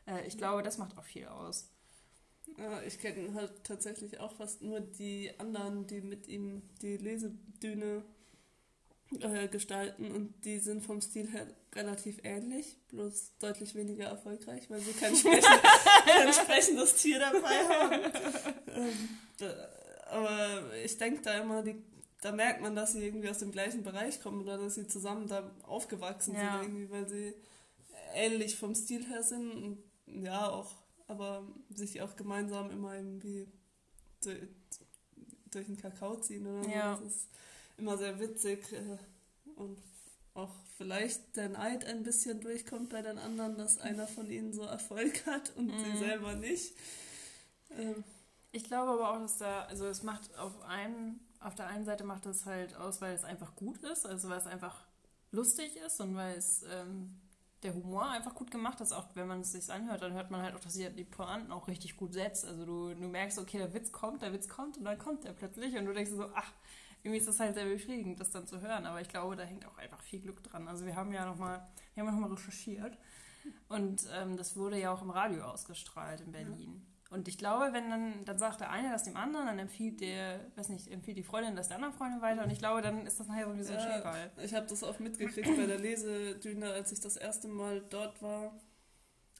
äh, 0.06 0.26
ich 0.26 0.36
glaube, 0.38 0.62
das 0.62 0.78
macht 0.78 0.96
auch 0.98 1.04
viel 1.04 1.26
aus. 1.26 1.70
Ich 2.86 2.98
kenne 2.98 3.34
halt 3.34 3.62
tatsächlich 3.62 4.20
auch 4.20 4.32
fast 4.32 4.62
nur 4.62 4.80
die 4.80 5.38
anderen, 5.38 5.86
die 5.86 6.00
mit 6.00 6.26
ihm 6.28 6.62
die 6.80 6.96
Lesedüne 6.96 8.02
äh, 9.20 9.48
gestalten 9.48 10.10
und 10.10 10.44
die 10.44 10.58
sind 10.58 10.82
vom 10.82 11.00
Stil 11.00 11.30
her 11.30 11.46
relativ 11.74 12.20
ähnlich, 12.24 12.76
bloß 12.88 13.38
deutlich 13.38 13.74
weniger 13.74 14.06
erfolgreich, 14.06 14.68
weil 14.68 14.80
sie 14.80 14.92
kein, 14.92 15.14
entsprechendes 16.22 16.94
Tier 16.96 17.18
dabei 17.18 17.68
haben. 17.68 18.12
Ähm, 18.74 19.08
aber 20.10 20.74
ich 20.84 20.98
denke 20.98 21.22
da 21.22 21.38
immer, 21.38 21.62
die, 21.62 21.82
da 22.20 22.32
merkt 22.32 22.60
man, 22.60 22.74
dass 22.74 22.92
sie 22.92 23.04
irgendwie 23.04 23.30
aus 23.30 23.38
dem 23.38 23.52
gleichen 23.52 23.82
Bereich 23.82 24.20
kommen 24.20 24.42
oder 24.42 24.58
dass 24.58 24.74
sie 24.74 24.86
zusammen 24.86 25.26
da 25.26 25.50
aufgewachsen 25.62 26.34
ja. 26.34 26.58
sind, 26.58 26.68
irgendwie, 26.68 26.90
weil 26.90 27.08
sie 27.08 27.34
ähnlich 28.14 28.56
vom 28.56 28.74
Stil 28.74 29.06
her 29.06 29.22
sind 29.22 29.50
und 29.50 29.78
ja 30.06 30.50
auch, 30.50 30.74
aber 31.06 31.46
sich 31.70 32.02
auch 32.02 32.16
gemeinsam 32.16 32.70
immer 32.70 32.94
irgendwie 32.94 33.48
durch, 34.22 34.48
durch 35.50 35.66
den 35.66 35.76
Kakao 35.76 36.16
ziehen 36.16 36.46
oder 36.46 36.64
so. 36.64 36.70
Ja. 36.70 36.94
Ist 37.06 37.28
immer 37.78 37.96
sehr 37.96 38.18
witzig 38.20 38.72
äh, 38.72 38.98
und 39.56 39.78
auch 40.34 40.54
vielleicht 40.76 41.36
der 41.36 41.48
Neid 41.48 41.84
ein 41.84 42.02
bisschen 42.02 42.40
durchkommt 42.40 42.90
bei 42.90 43.02
den 43.02 43.18
anderen, 43.18 43.56
dass 43.56 43.78
einer 43.78 44.06
von 44.06 44.30
ihnen 44.30 44.52
so 44.52 44.62
Erfolg 44.62 45.26
hat 45.26 45.56
und 45.56 45.66
mhm. 45.66 45.78
sie 45.78 45.98
selber 45.98 46.34
nicht. 46.34 46.74
Ähm, 47.76 48.04
ich 48.52 48.64
glaube 48.64 48.92
aber 48.92 49.10
auch, 49.10 49.20
dass 49.20 49.38
da, 49.38 49.64
also 49.64 49.86
es 49.86 50.02
macht 50.02 50.36
auf 50.38 50.62
einen, 50.62 51.20
auf 51.40 51.54
der 51.54 51.66
einen 51.66 51.84
Seite 51.84 52.04
macht 52.04 52.26
es 52.26 52.46
halt 52.46 52.76
aus, 52.76 53.00
weil 53.00 53.14
es 53.14 53.24
einfach 53.24 53.54
gut 53.56 53.82
ist, 53.82 54.06
also 54.06 54.28
weil 54.28 54.38
es 54.38 54.46
einfach 54.46 54.86
lustig 55.32 55.76
ist 55.76 56.00
und 56.00 56.14
weil 56.14 56.36
es 56.36 56.64
ähm, 56.70 57.20
der 57.62 57.74
Humor 57.74 58.08
einfach 58.08 58.34
gut 58.34 58.50
gemacht 58.50 58.80
ist, 58.80 58.92
auch 58.92 59.06
wenn 59.14 59.26
man 59.26 59.40
es 59.40 59.52
sich 59.52 59.70
anhört, 59.70 60.02
dann 60.02 60.12
hört 60.12 60.30
man 60.30 60.42
halt 60.42 60.54
auch, 60.54 60.60
dass 60.60 60.74
sie 60.74 60.88
die 60.90 61.04
Pointen 61.04 61.50
auch 61.50 61.66
richtig 61.66 61.96
gut 61.96 62.12
setzt. 62.12 62.44
Also 62.44 62.64
du, 62.64 62.94
du 62.94 63.08
merkst, 63.08 63.38
okay, 63.38 63.58
der 63.58 63.74
Witz 63.74 63.90
kommt, 63.90 64.22
der 64.22 64.32
Witz 64.32 64.48
kommt 64.48 64.78
und 64.78 64.84
dann 64.84 64.98
kommt 64.98 65.24
der 65.24 65.32
plötzlich 65.32 65.76
und 65.76 65.84
du 65.84 65.92
denkst 65.92 66.12
so, 66.12 66.30
ach, 66.34 66.52
irgendwie 67.08 67.20
ist 67.20 67.28
das 67.28 67.40
halt 67.40 67.54
sehr 67.54 67.64
befriedigend, 67.64 68.20
das 68.20 68.30
dann 68.30 68.46
zu 68.46 68.60
hören. 68.60 68.84
Aber 68.84 69.00
ich 69.00 69.08
glaube, 69.08 69.34
da 69.34 69.42
hängt 69.42 69.66
auch 69.66 69.78
einfach 69.78 70.02
viel 70.02 70.20
Glück 70.20 70.42
dran. 70.42 70.68
Also 70.68 70.84
wir 70.84 70.94
haben 70.94 71.12
ja 71.12 71.24
nochmal, 71.24 71.66
wir 71.94 72.04
haben 72.04 72.12
nochmal 72.12 72.30
recherchiert 72.30 72.98
und 73.68 74.06
ähm, 74.14 74.36
das 74.36 74.56
wurde 74.56 74.78
ja 74.78 74.92
auch 74.92 75.00
im 75.00 75.10
Radio 75.10 75.44
ausgestrahlt 75.44 76.20
in 76.20 76.32
Berlin. 76.32 76.74
Ja. 76.74 77.16
Und 77.16 77.26
ich 77.26 77.38
glaube, 77.38 77.72
wenn 77.72 77.88
dann, 77.88 78.24
dann 78.26 78.38
sagt 78.38 78.60
der 78.60 78.70
eine 78.70 78.90
das 78.90 79.04
dem 79.04 79.16
anderen, 79.16 79.46
dann 79.46 79.58
empfiehlt 79.58 80.02
der, 80.02 80.40
weiß 80.56 80.68
nicht, 80.68 80.88
empfiehlt 80.88 81.16
die 81.16 81.22
Freundin 81.22 81.56
das 81.56 81.68
der 81.68 81.78
anderen 81.78 81.94
Freundin 81.94 82.20
weiter 82.20 82.44
und 82.44 82.50
ich 82.50 82.58
glaube, 82.58 82.82
dann 82.82 83.06
ist 83.06 83.18
das 83.18 83.28
nachher 83.28 83.46
irgendwie 83.46 83.64
so 83.64 83.72
ein 83.72 83.78
ja. 83.78 84.30
Ich 84.44 84.52
habe 84.52 84.66
das 84.66 84.84
auch 84.84 84.98
mitgekriegt 84.98 85.56
bei 85.56 85.64
der 85.64 85.78
Lesedüne, 85.78 86.70
als 86.70 86.92
ich 86.92 87.00
das 87.00 87.16
erste 87.16 87.48
Mal 87.48 87.80
dort 87.88 88.20
war, 88.20 88.52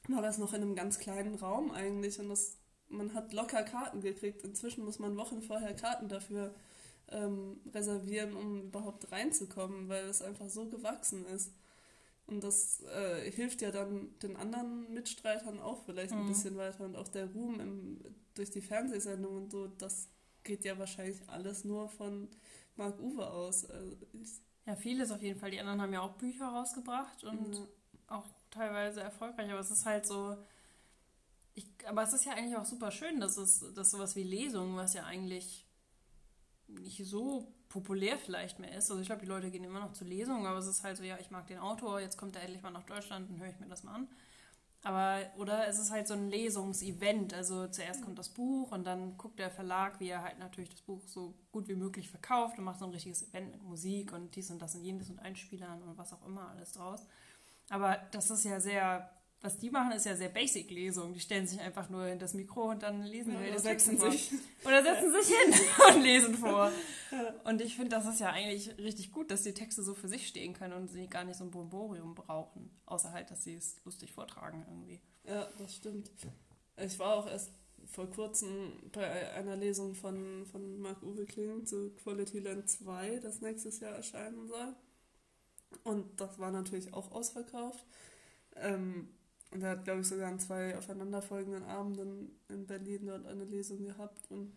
war 0.07 0.23
das 0.23 0.39
noch 0.39 0.53
in 0.53 0.63
einem 0.63 0.75
ganz 0.75 0.97
kleinen 0.97 1.35
Raum 1.35 1.69
eigentlich 1.69 2.19
und 2.19 2.29
das, 2.29 2.57
man 2.87 3.13
hat 3.13 3.33
locker 3.33 3.61
Karten 3.61 4.01
gekriegt. 4.01 4.41
Inzwischen 4.41 4.83
muss 4.83 4.97
man 4.97 5.15
Wochen 5.15 5.43
vorher 5.43 5.75
Karten 5.75 6.09
dafür 6.09 6.55
ähm, 7.11 7.59
reservieren, 7.73 8.35
um 8.35 8.61
überhaupt 8.63 9.11
reinzukommen, 9.11 9.89
weil 9.89 10.05
es 10.05 10.21
einfach 10.21 10.49
so 10.49 10.65
gewachsen 10.67 11.25
ist. 11.25 11.51
Und 12.27 12.43
das 12.43 12.83
äh, 12.83 13.31
hilft 13.31 13.61
ja 13.61 13.71
dann 13.71 14.17
den 14.19 14.35
anderen 14.35 14.93
Mitstreitern 14.93 15.59
auch 15.59 15.83
vielleicht 15.85 16.13
mhm. 16.13 16.21
ein 16.21 16.27
bisschen 16.27 16.57
weiter. 16.57 16.85
Und 16.85 16.95
auch 16.95 17.07
der 17.07 17.31
Ruhm 17.31 17.59
im, 17.59 18.01
durch 18.35 18.51
die 18.51 18.61
Fernsehsendung 18.61 19.35
und 19.35 19.51
so, 19.51 19.67
das 19.67 20.09
geht 20.43 20.63
ja 20.63 20.77
wahrscheinlich 20.77 21.17
alles 21.27 21.63
nur 21.65 21.89
von 21.89 22.27
Marc 22.75 22.99
Uwe 22.99 23.27
aus. 23.29 23.65
Also 23.65 23.97
ja, 24.65 24.75
vieles 24.75 25.11
auf 25.11 25.21
jeden 25.23 25.39
Fall. 25.39 25.51
Die 25.51 25.59
anderen 25.59 25.81
haben 25.81 25.93
ja 25.93 26.01
auch 26.01 26.13
Bücher 26.13 26.47
rausgebracht 26.47 27.23
und 27.23 27.59
mhm. 27.59 27.67
auch 28.07 28.25
teilweise 28.51 29.01
erfolgreich. 29.01 29.49
Aber 29.49 29.59
es 29.59 29.71
ist 29.71 29.85
halt 29.85 30.05
so. 30.05 30.37
Ich, 31.55 31.65
aber 31.87 32.03
es 32.03 32.13
ist 32.13 32.25
ja 32.25 32.33
eigentlich 32.33 32.55
auch 32.55 32.65
super 32.65 32.91
schön, 32.91 33.19
dass 33.19 33.37
es 33.37 33.65
dass 33.73 33.91
sowas 33.91 34.15
wie 34.15 34.23
Lesungen, 34.23 34.77
was 34.77 34.93
ja 34.93 35.03
eigentlich 35.03 35.65
nicht 36.69 37.05
so 37.05 37.53
populär 37.69 38.17
vielleicht 38.17 38.59
mehr 38.59 38.75
ist. 38.75 38.89
Also 38.89 39.01
ich 39.01 39.07
glaube, 39.07 39.21
die 39.21 39.27
Leute 39.27 39.51
gehen 39.51 39.63
immer 39.63 39.79
noch 39.79 39.93
zu 39.93 40.03
Lesungen, 40.03 40.45
aber 40.45 40.57
es 40.57 40.67
ist 40.67 40.83
halt 40.83 40.97
so, 40.97 41.03
ja, 41.03 41.17
ich 41.19 41.31
mag 41.31 41.47
den 41.47 41.59
Autor, 41.59 41.99
jetzt 41.99 42.17
kommt 42.17 42.35
er 42.35 42.43
endlich 42.43 42.61
mal 42.61 42.71
nach 42.71 42.85
Deutschland, 42.85 43.29
dann 43.29 43.39
höre 43.39 43.49
ich 43.49 43.59
mir 43.59 43.67
das 43.67 43.83
mal 43.83 43.95
an. 43.95 44.07
Aber, 44.83 45.19
oder 45.37 45.67
es 45.67 45.77
ist 45.77 45.91
halt 45.91 46.07
so 46.07 46.13
ein 46.13 46.29
Lesungsevent. 46.29 47.33
Also 47.33 47.67
zuerst 47.67 48.01
kommt 48.01 48.17
das 48.17 48.29
Buch 48.29 48.71
und 48.71 48.87
dann 48.87 49.17
guckt 49.17 49.37
der 49.37 49.51
Verlag, 49.51 49.99
wie 49.99 50.07
er 50.07 50.23
halt 50.23 50.39
natürlich 50.39 50.69
das 50.69 50.81
Buch 50.81 51.01
so 51.05 51.35
gut 51.51 51.67
wie 51.67 51.75
möglich 51.75 52.09
verkauft 52.09 52.57
und 52.57 52.63
macht 52.63 52.79
so 52.79 52.85
ein 52.85 52.91
richtiges 52.91 53.27
Event 53.27 53.51
mit 53.51 53.61
Musik 53.61 54.13
und 54.13 54.35
dies 54.35 54.49
und 54.51 54.61
das 54.61 54.75
und 54.75 54.83
jenes 54.83 55.09
und 55.09 55.19
Einspielern 55.19 55.83
und 55.83 55.97
was 55.97 56.13
auch 56.13 56.25
immer 56.25 56.49
alles 56.49 56.71
draus. 56.71 57.05
Aber 57.69 57.97
das 58.11 58.31
ist 58.31 58.45
ja 58.45 58.59
sehr 58.59 59.09
was 59.41 59.57
die 59.57 59.69
machen, 59.69 59.93
ist 59.93 60.05
ja 60.05 60.15
sehr 60.15 60.29
Basic-Lesung. 60.29 61.13
Die 61.13 61.19
stellen 61.19 61.47
sich 61.47 61.61
einfach 61.61 61.89
nur 61.89 62.07
in 62.07 62.19
das 62.19 62.33
Mikro 62.33 62.69
und 62.71 62.83
dann 62.83 63.03
lesen 63.03 63.33
ja, 63.33 63.49
oder 63.49 63.59
setzen 63.59 63.97
sich 63.97 64.31
Oder 64.65 64.83
setzen 64.83 65.13
sich 65.13 65.27
hin 65.27 65.53
und 65.95 66.01
lesen 66.01 66.35
vor. 66.35 66.71
Und 67.45 67.61
ich 67.61 67.75
finde, 67.75 67.91
das 67.91 68.05
ist 68.05 68.19
ja 68.19 68.31
eigentlich 68.31 68.77
richtig 68.77 69.11
gut, 69.11 69.31
dass 69.31 69.43
die 69.43 69.53
Texte 69.53 69.81
so 69.81 69.93
für 69.93 70.09
sich 70.09 70.27
stehen 70.27 70.53
können 70.53 70.73
und 70.73 70.89
sie 70.89 71.07
gar 71.07 71.23
nicht 71.23 71.37
so 71.37 71.45
ein 71.45 71.51
Bomborium 71.51 72.15
brauchen. 72.15 72.69
Außer 72.85 73.13
halt, 73.13 73.31
dass 73.31 73.43
sie 73.43 73.55
es 73.55 73.77
lustig 73.85 74.11
vortragen 74.11 74.65
irgendwie. 74.67 74.99
Ja, 75.23 75.47
das 75.57 75.75
stimmt. 75.75 76.11
Ich 76.75 76.99
war 76.99 77.15
auch 77.15 77.27
erst 77.27 77.51
vor 77.85 78.09
kurzem 78.09 78.73
bei 78.91 79.31
einer 79.33 79.55
Lesung 79.55 79.95
von, 79.95 80.45
von 80.45 80.79
Marc-Uwe 80.79 81.25
Kling 81.25 81.65
zu 81.65 81.91
Quality 82.03 82.39
Land 82.39 82.69
2, 82.69 83.19
das 83.19 83.41
nächstes 83.41 83.79
Jahr 83.79 83.95
erscheinen 83.95 84.47
soll. 84.47 84.75
Und 85.83 86.19
das 86.19 86.39
war 86.39 86.51
natürlich 86.51 86.93
auch 86.93 87.11
ausverkauft. 87.11 87.85
Ähm, 88.55 89.09
und 89.51 89.63
er 89.63 89.71
hat, 89.71 89.83
glaube 89.83 90.01
ich, 90.01 90.07
sogar 90.07 90.29
an 90.29 90.39
zwei 90.39 90.77
aufeinanderfolgenden 90.77 91.63
Abenden 91.63 92.39
in 92.49 92.67
Berlin 92.67 93.07
dort 93.07 93.25
eine 93.25 93.45
Lesung 93.45 93.83
gehabt 93.83 94.29
und 94.29 94.53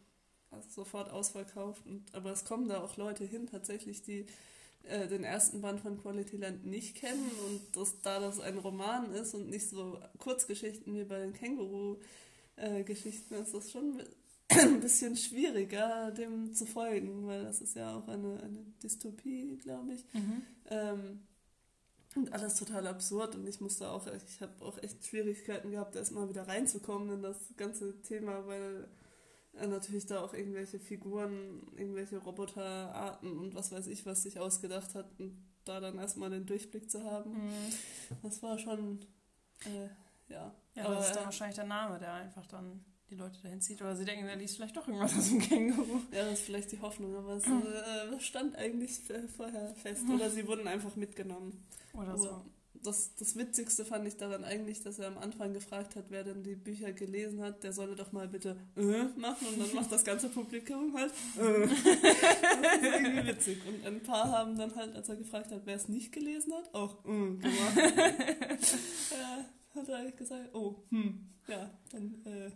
sofort 0.68 1.11
ausverkauft. 1.11 1.87
Und, 1.87 2.14
aber 2.14 2.32
es 2.32 2.44
kommen 2.44 2.68
da 2.68 2.82
auch 2.82 2.99
Leute 2.99 3.25
hin, 3.25 3.46
tatsächlich, 3.46 4.02
die 4.02 4.26
äh, 4.84 5.08
den 5.08 5.25
ersten 5.25 5.62
Band 5.62 5.80
von 5.80 5.99
Quality 6.00 6.37
Land 6.37 6.66
nicht 6.66 6.94
kennen 6.96 7.30
und 7.46 7.76
dass, 7.76 8.00
da 8.02 8.20
das 8.20 8.38
ein 8.40 8.58
Roman 8.58 9.12
ist 9.12 9.34
und 9.34 9.49
nicht 9.49 9.68
so 9.68 9.99
Kurzgeschichten 10.18 10.94
wie 10.94 11.04
bei 11.04 11.20
den 11.20 11.32
Känguru-Geschichten, 11.32 13.34
äh, 13.34 13.40
ist 13.40 13.54
das 13.54 13.70
schon 13.70 14.02
ein 14.49 14.80
bisschen 14.80 15.16
schwieriger, 15.16 16.11
dem 16.11 16.52
zu 16.52 16.66
folgen, 16.66 17.26
weil 17.26 17.44
das 17.44 17.62
ist 17.62 17.76
ja 17.76 17.96
auch 17.96 18.08
eine, 18.08 18.42
eine 18.42 18.66
Dystopie, 18.82 19.56
glaube 19.62 19.94
ich. 19.94 20.04
Mhm. 20.12 20.42
Ähm, 20.68 21.20
und 22.16 22.33
alles 22.33 22.57
total 22.57 22.87
absurd 22.87 23.35
und 23.35 23.47
ich 23.47 23.61
musste 23.61 23.88
auch, 23.90 24.07
ich 24.07 24.40
habe 24.40 24.52
auch 24.64 24.83
echt 24.83 25.04
Schwierigkeiten 25.07 25.71
gehabt, 25.71 25.97
erstmal 25.97 26.28
wieder 26.28 26.47
reinzukommen 26.47 27.11
in 27.11 27.23
das 27.23 27.37
ganze 27.57 28.00
Thema, 28.02 28.47
weil 28.47 28.88
er 29.54 29.66
natürlich 29.66 30.07
da 30.07 30.23
auch 30.23 30.35
irgendwelche 30.35 30.78
Figuren, 30.78 31.62
irgendwelche 31.76 32.19
Roboterarten 32.19 33.37
und 33.38 33.54
was 33.54 33.73
weiß 33.73 33.87
ich, 33.88 34.07
was 34.07 34.23
sich 34.23 34.38
ausgedacht 34.38 34.95
hat 34.95 35.07
und 35.19 35.37
da 35.64 35.81
dann 35.81 35.99
erstmal 35.99 36.31
den 36.31 36.47
Durchblick 36.47 36.90
zu 36.90 37.04
haben, 37.04 37.31
mhm. 37.31 37.73
das 38.23 38.42
war 38.42 38.59
schon, 38.59 39.00
äh, 39.64 40.33
ja. 40.33 40.54
Ja, 40.75 40.95
das 40.95 41.09
ist 41.09 41.16
dann 41.16 41.25
wahrscheinlich 41.26 41.57
der 41.57 41.66
Name, 41.66 41.99
der 41.99 42.14
einfach 42.14 42.47
dann 42.47 42.83
die 43.12 43.19
Leute 43.19 43.38
dahin 43.42 43.61
zieht. 43.61 43.81
Oder 43.81 43.95
sie 43.95 44.04
denken, 44.04 44.26
er 44.26 44.37
liest 44.37 44.57
vielleicht 44.57 44.76
doch 44.76 44.88
irgendwas 44.88 45.16
aus 45.16 45.28
dem 45.28 45.40
Känguru. 45.40 46.00
Ja, 46.12 46.25
das 46.25 46.40
ist 46.40 46.47
vielleicht 46.47 46.73
die 46.73 46.81
Hoffnung, 46.81 47.14
aber 47.14 47.35
es 47.35 47.45
äh, 47.45 48.21
stand 48.21 48.57
eigentlich 48.57 49.00
vorher 49.37 49.75
fest. 49.75 50.04
Oder 50.12 50.31
sie 50.31 50.47
wurden 50.49 50.66
einfach 50.66 50.97
mitgenommen. 50.97 51.62
Oder 51.92 52.16
so. 52.16 52.42
Das, 52.83 53.14
das 53.14 53.37
Witzigste 53.37 53.85
fand 53.85 54.09
ich 54.09 54.16
daran 54.16 54.42
eigentlich, 54.42 54.83
dass 54.83 54.99
er 54.99 55.07
am 55.07 55.19
Anfang 55.19 55.52
gefragt 55.52 55.95
hat, 55.95 56.07
wer 56.09 56.25
denn 56.25 56.42
die 56.42 56.57
Bücher 56.57 56.92
gelesen 56.92 57.40
hat, 57.40 57.62
der 57.62 57.73
solle 57.73 57.95
doch 57.95 58.11
mal 58.11 58.26
bitte 58.26 58.57
äh 58.76 59.04
machen 59.21 59.47
und 59.47 59.61
dann 59.61 59.73
macht 59.73 59.92
das 59.92 60.02
ganze 60.02 60.28
Publikum 60.28 60.92
halt 60.97 61.12
äh. 61.38 61.69
Das 61.69 62.76
ist 62.76 62.83
irgendwie 62.83 63.26
witzig. 63.28 63.59
Und 63.69 63.87
ein 63.87 64.02
paar 64.02 64.33
haben 64.33 64.57
dann 64.57 64.75
halt, 64.75 64.97
als 64.97 65.09
er 65.09 65.14
gefragt 65.14 65.52
hat, 65.52 65.61
wer 65.64 65.76
es 65.76 65.88
nicht 65.88 66.11
gelesen 66.11 66.54
hat, 66.54 66.75
auch 66.75 67.04
äh 67.04 67.37
gemacht. 67.37 67.76
ja, 69.12 69.45
hat 69.81 69.88
er 69.88 70.11
gesagt, 70.11 70.52
oh, 70.52 70.83
hm, 70.90 71.28
ja, 71.47 71.71
dann 71.92 72.14
äh, 72.25 72.50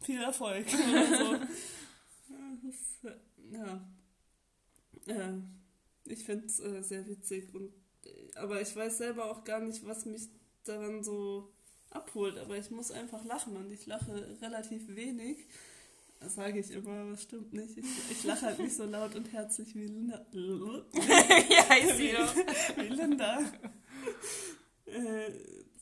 viel 0.00 0.22
Erfolg 0.22 0.66
oder 0.88 1.06
so. 1.18 3.08
Ja, 3.50 3.88
ja. 5.06 5.42
ich 6.04 6.24
finde 6.24 6.46
es 6.46 6.60
äh, 6.60 6.82
sehr 6.82 7.06
witzig 7.06 7.54
und 7.54 7.72
aber 8.34 8.60
ich 8.60 8.74
weiß 8.74 8.98
selber 8.98 9.30
auch 9.30 9.44
gar 9.44 9.60
nicht, 9.60 9.86
was 9.86 10.04
mich 10.04 10.28
daran 10.64 11.02
so 11.02 11.52
abholt. 11.90 12.38
Aber 12.38 12.56
ich 12.56 12.70
muss 12.70 12.90
einfach 12.90 13.24
lachen 13.24 13.56
und 13.56 13.70
ich 13.72 13.86
lache 13.86 14.38
relativ 14.40 14.94
wenig. 14.94 15.38
Das 16.20 16.34
sage 16.34 16.60
ich 16.60 16.70
immer, 16.70 16.92
aber 16.92 17.10
das 17.10 17.22
stimmt 17.22 17.52
nicht. 17.52 17.76
Ich, 17.76 17.84
ich 18.10 18.24
lache 18.24 18.46
halt 18.46 18.58
nicht 18.58 18.74
so 18.74 18.84
laut 18.84 19.14
und 19.14 19.32
herzlich 19.32 19.74
wie 19.74 19.86
Linda. 19.86 20.24
ja, 20.32 21.76
ich 21.78 21.94
sehe 21.94 22.18
Wie 22.76 22.88
Linda. 22.88 23.40
äh, 24.86 25.30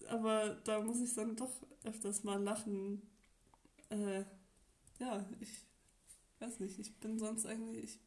aber 0.09 0.57
da 0.65 0.81
muss 0.81 1.01
ich 1.01 1.15
dann 1.15 1.37
doch 1.37 1.53
öfters 1.85 2.25
mal 2.25 2.43
lachen. 2.43 3.03
Äh, 3.91 4.25
ja, 4.99 5.25
ich 5.41 5.51
weiß 6.41 6.61
nicht, 6.61 6.79
ich 6.79 6.95
bin 7.01 7.19
sonst 7.19 7.47
eigentlich, 7.47 7.85
ich 7.85 8.01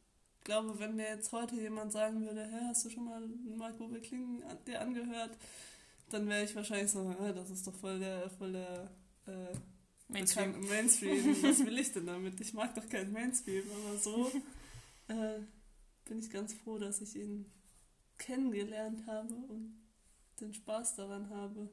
glaube, 0.44 0.80
wenn 0.80 0.96
mir 0.96 1.10
jetzt 1.10 1.32
heute 1.32 1.56
jemand 1.56 1.92
sagen 1.92 2.22
würde, 2.26 2.46
Hä, 2.46 2.66
hast 2.68 2.86
du 2.86 2.90
schon 2.90 3.06
mal 3.06 3.28
Marco 3.58 3.92
Wickling 3.92 4.44
dir 4.66 4.82
angehört, 4.82 5.38
dann 6.10 6.28
wäre 6.28 6.44
ich 6.44 6.56
wahrscheinlich 6.56 6.92
so, 6.92 7.00
ah, 7.20 7.32
das 7.34 7.50
ist 7.50 7.68
doch 7.68 7.76
voll 7.76 8.00
der, 8.00 8.30
voll 8.30 8.54
der 8.54 8.90
äh, 9.28 9.54
Mainstream. 10.08 10.68
Mainstream. 10.68 11.44
Was 11.44 11.66
will 11.66 11.78
ich 11.78 11.92
denn 11.92 12.06
damit? 12.06 12.40
Ich 12.40 12.54
mag 12.54 12.74
doch 12.76 12.88
kein 12.88 13.12
Mainstream, 13.12 13.64
aber 13.70 13.98
so 13.98 14.32
äh, 15.10 15.40
bin 16.06 16.20
ich 16.20 16.30
ganz 16.30 16.54
froh, 16.54 16.78
dass 16.78 17.02
ich 17.02 17.16
ihn 17.16 17.52
kennengelernt 18.18 19.06
habe 19.06 19.34
und 19.34 19.78
den 20.40 20.54
Spaß 20.54 20.96
daran 20.96 21.30
habe. 21.30 21.70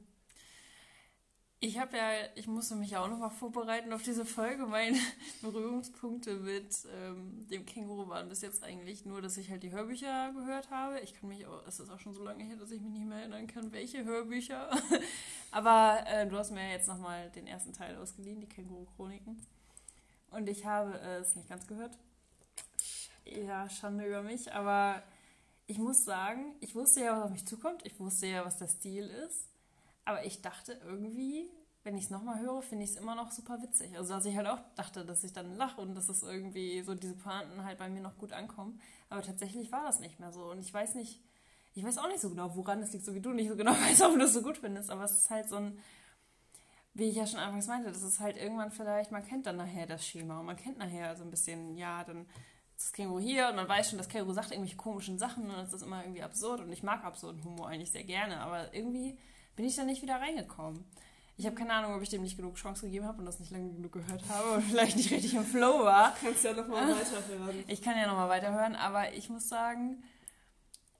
Ich 1.65 1.79
habe 1.79 1.97
ja, 1.97 2.11
ich 2.35 2.45
musste 2.45 2.75
mich 2.75 2.91
ja 2.91 3.03
auch 3.03 3.07
nochmal 3.07 3.31
vorbereiten 3.31 3.91
auf 3.91 4.03
diese 4.03 4.23
Folge. 4.23 4.67
Meine 4.67 4.99
Berührungspunkte 5.41 6.35
mit 6.35 6.67
ähm, 6.95 7.47
dem 7.49 7.65
Känguru 7.65 8.07
waren 8.07 8.29
bis 8.29 8.41
jetzt 8.41 8.63
eigentlich 8.63 9.03
nur, 9.03 9.19
dass 9.19 9.35
ich 9.37 9.49
halt 9.49 9.63
die 9.63 9.71
Hörbücher 9.71 10.31
gehört 10.33 10.69
habe. 10.69 10.99
Ich 10.99 11.15
kann 11.15 11.27
mich 11.27 11.47
auch, 11.47 11.65
es 11.65 11.79
ist 11.79 11.89
auch 11.89 11.99
schon 11.99 12.13
so 12.13 12.23
lange 12.23 12.43
her, 12.43 12.55
dass 12.55 12.69
ich 12.69 12.81
mich 12.81 12.91
nicht 12.91 13.07
mehr 13.07 13.17
erinnern 13.17 13.47
kann, 13.47 13.71
welche 13.71 14.05
Hörbücher. 14.05 14.69
Aber 15.51 16.05
äh, 16.05 16.27
du 16.27 16.37
hast 16.37 16.51
mir 16.51 16.61
ja 16.61 16.73
jetzt 16.73 16.87
nochmal 16.87 17.31
den 17.31 17.47
ersten 17.47 17.73
Teil 17.73 17.97
ausgeliehen, 17.97 18.41
die 18.41 18.47
Känguru-Chroniken. 18.47 19.43
Und 20.29 20.47
ich 20.47 20.67
habe 20.67 20.99
es 20.99 21.35
nicht 21.35 21.49
ganz 21.49 21.65
gehört. 21.65 21.97
Ja, 23.25 23.67
Schande 23.71 24.05
über 24.05 24.21
mich, 24.21 24.53
aber 24.53 25.01
ich 25.65 25.79
muss 25.79 26.05
sagen, 26.05 26.53
ich 26.59 26.75
wusste 26.75 27.01
ja, 27.01 27.17
was 27.17 27.23
auf 27.23 27.31
mich 27.31 27.47
zukommt. 27.47 27.83
Ich 27.87 27.99
wusste 27.99 28.27
ja, 28.27 28.45
was 28.45 28.59
der 28.59 28.67
Stil 28.67 29.07
ist. 29.07 29.54
Aber 30.05 30.25
ich 30.25 30.41
dachte 30.41 30.79
irgendwie, 30.85 31.49
wenn 31.83 31.97
ich 31.97 32.05
es 32.05 32.09
nochmal 32.09 32.39
höre, 32.39 32.61
finde 32.61 32.83
ich 32.83 32.91
es 32.91 32.97
immer 32.97 33.15
noch 33.15 33.31
super 33.31 33.61
witzig. 33.61 33.97
Also, 33.97 34.13
dass 34.13 34.25
ich 34.25 34.35
halt 34.35 34.47
auch 34.47 34.59
dachte, 34.75 35.05
dass 35.05 35.23
ich 35.23 35.33
dann 35.33 35.55
lache 35.55 35.81
und 35.81 35.95
dass 35.95 36.09
es 36.09 36.23
irgendwie 36.23 36.81
so 36.81 36.95
diese 36.95 37.15
Pointen 37.15 37.63
halt 37.63 37.77
bei 37.77 37.89
mir 37.89 38.01
noch 38.01 38.17
gut 38.17 38.33
ankommen. 38.33 38.79
Aber 39.09 39.21
tatsächlich 39.21 39.71
war 39.71 39.83
das 39.83 39.99
nicht 39.99 40.19
mehr 40.19 40.31
so. 40.31 40.45
Und 40.45 40.59
ich 40.59 40.73
weiß 40.73 40.95
nicht, 40.95 41.21
ich 41.75 41.83
weiß 41.83 41.97
auch 41.97 42.07
nicht 42.07 42.21
so 42.21 42.29
genau, 42.29 42.55
woran 42.55 42.81
es 42.81 42.93
liegt, 42.93 43.05
so 43.05 43.13
wie 43.13 43.21
du 43.21 43.31
nicht 43.31 43.49
so 43.49 43.55
genau 43.55 43.71
weißt, 43.87 44.01
ob 44.03 44.13
du 44.15 44.23
es 44.23 44.33
so 44.33 44.41
gut 44.41 44.57
findest. 44.57 44.89
Aber 44.89 45.03
es 45.03 45.11
ist 45.11 45.29
halt 45.29 45.47
so 45.47 45.57
ein, 45.57 45.77
wie 46.95 47.09
ich 47.09 47.15
ja 47.15 47.27
schon 47.27 47.39
anfangs 47.39 47.67
meinte, 47.67 47.91
das 47.91 48.01
ist 48.01 48.19
halt 48.19 48.37
irgendwann 48.37 48.71
vielleicht, 48.71 49.11
man 49.11 49.23
kennt 49.23 49.45
dann 49.45 49.57
nachher 49.57 49.85
das 49.85 50.07
Schema 50.07 50.39
und 50.39 50.45
man 50.45 50.55
kennt 50.55 50.77
nachher 50.77 51.15
so 51.15 51.23
ein 51.23 51.29
bisschen, 51.29 51.77
ja, 51.77 52.03
dann 52.03 52.21
ist 52.77 52.87
das 52.87 52.93
Känguru 52.93 53.19
hier 53.19 53.49
und 53.49 53.57
man 53.57 53.67
weiß 53.67 53.89
schon, 53.89 53.97
das 53.97 54.09
Känguru 54.09 54.33
sagt 54.33 54.51
irgendwelche 54.51 54.77
komischen 54.77 55.19
Sachen 55.19 55.51
und 55.51 55.59
es 55.59 55.73
ist 55.73 55.83
immer 55.83 56.01
irgendwie 56.01 56.23
absurd 56.23 56.61
und 56.61 56.71
ich 56.71 56.83
mag 56.83 57.03
absurden 57.03 57.43
Humor 57.43 57.67
eigentlich 57.67 57.91
sehr 57.91 58.05
gerne, 58.05 58.39
aber 58.39 58.73
irgendwie 58.73 59.17
bin 59.55 59.65
ich 59.65 59.75
da 59.75 59.83
nicht 59.83 60.01
wieder 60.01 60.15
reingekommen. 60.15 60.83
Ich 61.37 61.45
habe 61.45 61.55
keine 61.55 61.73
Ahnung, 61.73 61.95
ob 61.95 62.01
ich 62.01 62.09
dem 62.09 62.21
nicht 62.21 62.37
genug 62.37 62.55
Chance 62.55 62.85
gegeben 62.85 63.05
habe 63.05 63.19
und 63.19 63.25
das 63.25 63.39
nicht 63.39 63.51
lange 63.51 63.73
genug 63.73 63.91
gehört 63.91 64.23
habe 64.29 64.51
und 64.51 64.61
vielleicht 64.69 64.95
nicht 64.95 65.11
richtig 65.11 65.33
im 65.33 65.45
Flow 65.45 65.83
war. 65.83 66.11
Du 66.11 66.27
kannst 66.27 66.43
ja 66.43 66.53
nochmal 66.53 66.89
weiterhören. 66.89 67.63
Ich 67.67 67.81
kann 67.81 67.97
ja 67.97 68.07
nochmal 68.07 68.29
weiterhören, 68.29 68.75
aber 68.75 69.13
ich 69.13 69.29
muss 69.29 69.49
sagen, 69.49 70.01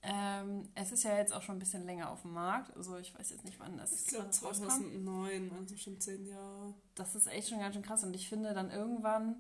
ähm, 0.02 0.70
es 0.76 0.92
ist 0.92 1.04
ja 1.04 1.18
jetzt 1.18 1.34
auch 1.34 1.42
schon 1.42 1.56
ein 1.56 1.60
bisschen 1.60 1.86
länger 1.86 2.12
auf 2.12 2.24
dem 2.24 2.34
Markt. 2.34 2.76
Also 2.76 2.98
ich 2.98 3.18
weiß 3.18 3.30
jetzt 3.30 3.46
nicht, 3.46 3.60
wann 3.60 3.78
das 3.78 3.94
Ich 3.94 4.08
glaube 4.08 4.30
2009, 4.30 5.52
also 5.58 5.78
schon 5.78 6.00
zehn 6.00 6.26
Jahre. 6.26 6.74
Das 6.96 7.16
ist 7.16 7.28
echt 7.28 7.50
schon 7.50 7.60
ganz 7.60 7.74
schön 7.74 7.84
krass 7.84 8.04
und 8.04 8.14
ich 8.14 8.28
finde 8.28 8.54
dann 8.54 8.72
irgendwann 8.72 9.36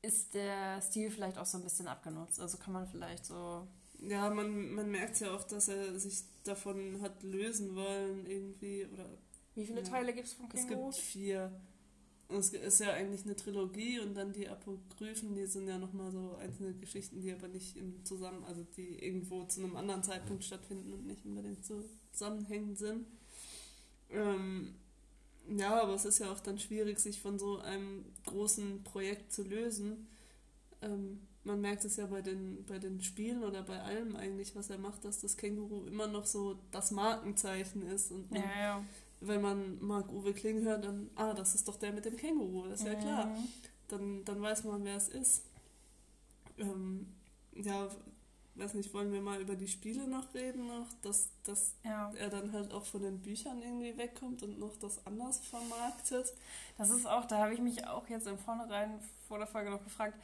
ist 0.00 0.34
der 0.34 0.80
Stil 0.80 1.10
vielleicht 1.10 1.38
auch 1.38 1.46
so 1.46 1.58
ein 1.58 1.64
bisschen 1.64 1.88
abgenutzt. 1.88 2.40
Also 2.40 2.56
kann 2.56 2.72
man 2.72 2.86
vielleicht 2.86 3.26
so 3.26 3.66
ja, 4.00 4.30
man, 4.30 4.72
man 4.72 4.90
merkt 4.90 5.20
ja 5.20 5.34
auch, 5.34 5.44
dass 5.44 5.68
er 5.68 5.98
sich 5.98 6.22
davon 6.44 7.00
hat 7.00 7.22
lösen 7.22 7.74
wollen 7.74 8.26
irgendwie. 8.26 8.86
Oder, 8.86 9.08
Wie 9.54 9.66
viele 9.66 9.80
ja. 9.80 9.86
Teile 9.86 10.12
gibt 10.12 10.28
es 10.28 10.34
von 10.34 10.48
Känguru? 10.48 10.90
Es 10.90 10.96
gibt 10.96 11.06
vier. 11.06 11.60
Und 12.28 12.38
es 12.40 12.52
ist 12.52 12.80
ja 12.80 12.92
eigentlich 12.92 13.24
eine 13.24 13.36
Trilogie 13.36 14.00
und 14.00 14.14
dann 14.14 14.34
die 14.34 14.48
Apokryphen, 14.48 15.34
die 15.34 15.46
sind 15.46 15.66
ja 15.66 15.78
nochmal 15.78 16.12
so 16.12 16.36
einzelne 16.36 16.74
Geschichten, 16.74 17.22
die 17.22 17.32
aber 17.32 17.48
nicht 17.48 17.76
im 17.78 18.04
Zusammen, 18.04 18.44
also 18.44 18.66
die 18.76 19.02
irgendwo 19.02 19.44
zu 19.44 19.62
einem 19.62 19.76
anderen 19.76 20.02
Zeitpunkt 20.02 20.44
stattfinden 20.44 20.92
und 20.92 21.06
nicht 21.06 21.24
unbedingt 21.24 21.64
zusammenhängend 22.12 22.76
sind. 22.76 23.06
Ähm, 24.10 24.74
ja, 25.56 25.80
aber 25.82 25.94
es 25.94 26.04
ist 26.04 26.18
ja 26.18 26.30
auch 26.30 26.40
dann 26.40 26.58
schwierig, 26.58 26.98
sich 26.98 27.18
von 27.18 27.38
so 27.38 27.60
einem 27.60 28.04
großen 28.26 28.82
Projekt 28.84 29.32
zu 29.32 29.44
lösen. 29.44 30.06
Ähm, 30.82 31.20
man 31.48 31.60
merkt 31.60 31.84
es 31.84 31.96
ja 31.96 32.06
bei 32.06 32.20
den, 32.20 32.64
bei 32.66 32.78
den 32.78 33.00
Spielen 33.00 33.42
oder 33.42 33.62
bei 33.62 33.80
allem 33.80 34.14
eigentlich, 34.14 34.54
was 34.54 34.70
er 34.70 34.78
macht, 34.78 35.04
dass 35.04 35.18
das 35.20 35.36
Känguru 35.36 35.86
immer 35.86 36.06
noch 36.06 36.26
so 36.26 36.58
das 36.70 36.90
Markenzeichen 36.90 37.82
ist. 37.82 38.12
Und 38.12 38.30
man, 38.30 38.42
ja, 38.42 38.60
ja. 38.60 38.84
wenn 39.20 39.40
man 39.40 39.82
Marc-Uwe 39.82 40.34
Kling 40.34 40.62
hört, 40.62 40.84
dann, 40.84 41.10
ah, 41.16 41.32
das 41.32 41.54
ist 41.54 41.66
doch 41.66 41.76
der 41.76 41.92
mit 41.92 42.04
dem 42.04 42.16
Känguru, 42.16 42.68
das 42.68 42.80
ist 42.80 42.86
ja, 42.86 42.92
ja 42.92 43.00
klar. 43.00 43.36
Dann, 43.88 44.24
dann 44.24 44.42
weiß 44.42 44.64
man, 44.64 44.84
wer 44.84 44.96
es 44.96 45.08
ist. 45.08 45.42
Ähm, 46.58 47.06
ja, 47.54 47.88
weiß 48.56 48.74
nicht, 48.74 48.92
wollen 48.92 49.12
wir 49.12 49.22
mal 49.22 49.40
über 49.40 49.56
die 49.56 49.68
Spiele 49.68 50.06
noch 50.06 50.34
reden, 50.34 50.66
noch, 50.66 50.86
dass, 51.00 51.30
dass 51.44 51.74
ja. 51.82 52.12
er 52.18 52.28
dann 52.28 52.52
halt 52.52 52.72
auch 52.72 52.84
von 52.84 53.02
den 53.02 53.20
Büchern 53.20 53.62
irgendwie 53.62 53.96
wegkommt 53.96 54.42
und 54.42 54.58
noch 54.58 54.76
das 54.76 55.06
anders 55.06 55.38
vermarktet. 55.38 56.34
Das 56.76 56.90
ist 56.90 57.06
auch, 57.06 57.24
da 57.24 57.38
habe 57.38 57.54
ich 57.54 57.60
mich 57.60 57.86
auch 57.86 58.06
jetzt 58.08 58.26
im 58.26 58.38
Vornherein 58.38 59.00
vor 59.26 59.38
der 59.38 59.46
Folge 59.46 59.70
noch 59.70 59.82
gefragt, 59.82 60.18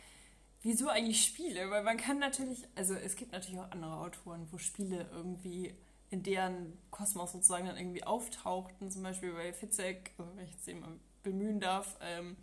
wieso 0.64 0.88
eigentlich 0.88 1.24
Spiele? 1.24 1.70
Weil 1.70 1.85
man 1.85 1.96
kann 1.96 2.18
natürlich, 2.18 2.66
also 2.74 2.94
es 2.94 3.14
gibt 3.14 3.33
natürlich 3.33 3.61
auch 3.61 3.70
andere 3.70 3.98
Autoren, 3.98 4.48
wo 4.50 4.59
Spiele 4.59 5.09
irgendwie 5.12 5.72
in 6.11 6.22
deren 6.22 6.77
Kosmos 6.90 7.33
sozusagen 7.33 7.66
dann 7.66 7.77
irgendwie 7.77 8.05
auftauchten. 8.05 8.90
Zum 8.90 9.03
Beispiel 9.03 9.33
bei 9.33 9.53
Fitzek, 9.53 10.12
wenn 10.16 10.44
ich 10.44 10.53
jetzt 10.53 10.66
den 10.66 10.81
mal 10.81 10.98
bemühen 11.22 11.61
darf, 11.61 11.96
ähm, 12.00 12.37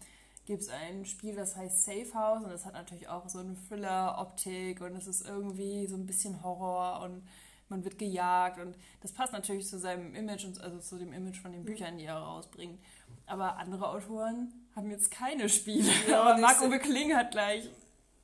gibt 0.46 0.62
es 0.62 0.70
ein 0.70 1.06
Spiel, 1.06 1.36
das 1.36 1.56
heißt 1.56 1.86
Safe 1.86 2.14
House 2.14 2.44
und 2.44 2.50
das 2.50 2.66
hat 2.66 2.74
natürlich 2.74 3.08
auch 3.08 3.28
so 3.30 3.40
eine 3.40 3.56
Thriller-Optik 3.68 4.82
und 4.82 4.96
es 4.96 5.08
ist 5.08 5.26
irgendwie 5.26 5.88
so 5.88 5.96
ein 5.96 6.06
bisschen 6.06 6.44
Horror 6.44 7.04
und 7.04 7.24
man 7.70 7.84
wird 7.86 7.98
gejagt 7.98 8.60
und 8.60 8.76
das 9.02 9.14
passt 9.14 9.34
natürlich 9.34 9.68
zu 9.68 9.80
seinem 9.80 10.14
Image 10.14 10.46
und 10.46 10.60
also 10.60 10.80
zu 10.80 10.98
dem 10.98 11.14
Image 11.14 11.40
von 11.40 11.54
den 11.54 11.64
Büchern, 11.64 11.98
die 11.98 12.06
er 12.06 12.18
rausbringt. 12.18 12.80
Aber 13.28 13.58
andere 13.58 13.88
Autoren 13.88 14.52
haben 14.76 14.90
jetzt 14.92 15.10
keine 15.10 15.48
Spiele. 15.48 15.90
Ja, 16.10 16.22
aber 16.22 16.42
Marco 16.42 16.70
Kling 16.80 17.16
hat 17.16 17.32
gleich 17.32 17.70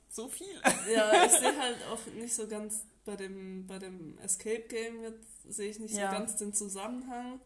so 0.08 0.28
viel. 0.28 0.60
Ja, 0.92 1.24
ich 1.24 1.32
sehe 1.32 1.56
halt 1.60 1.78
auch 1.92 2.04
nicht 2.14 2.34
so 2.34 2.46
ganz 2.46 2.84
bei 3.04 3.16
dem, 3.16 3.66
bei 3.66 3.78
dem 3.78 4.18
Escape 4.18 4.66
Game 4.68 5.02
jetzt 5.02 5.42
sehe 5.48 5.70
ich 5.70 5.78
nicht 5.78 5.94
ja. 5.94 6.10
so 6.10 6.16
ganz 6.16 6.36
den 6.36 6.52
Zusammenhang. 6.52 7.40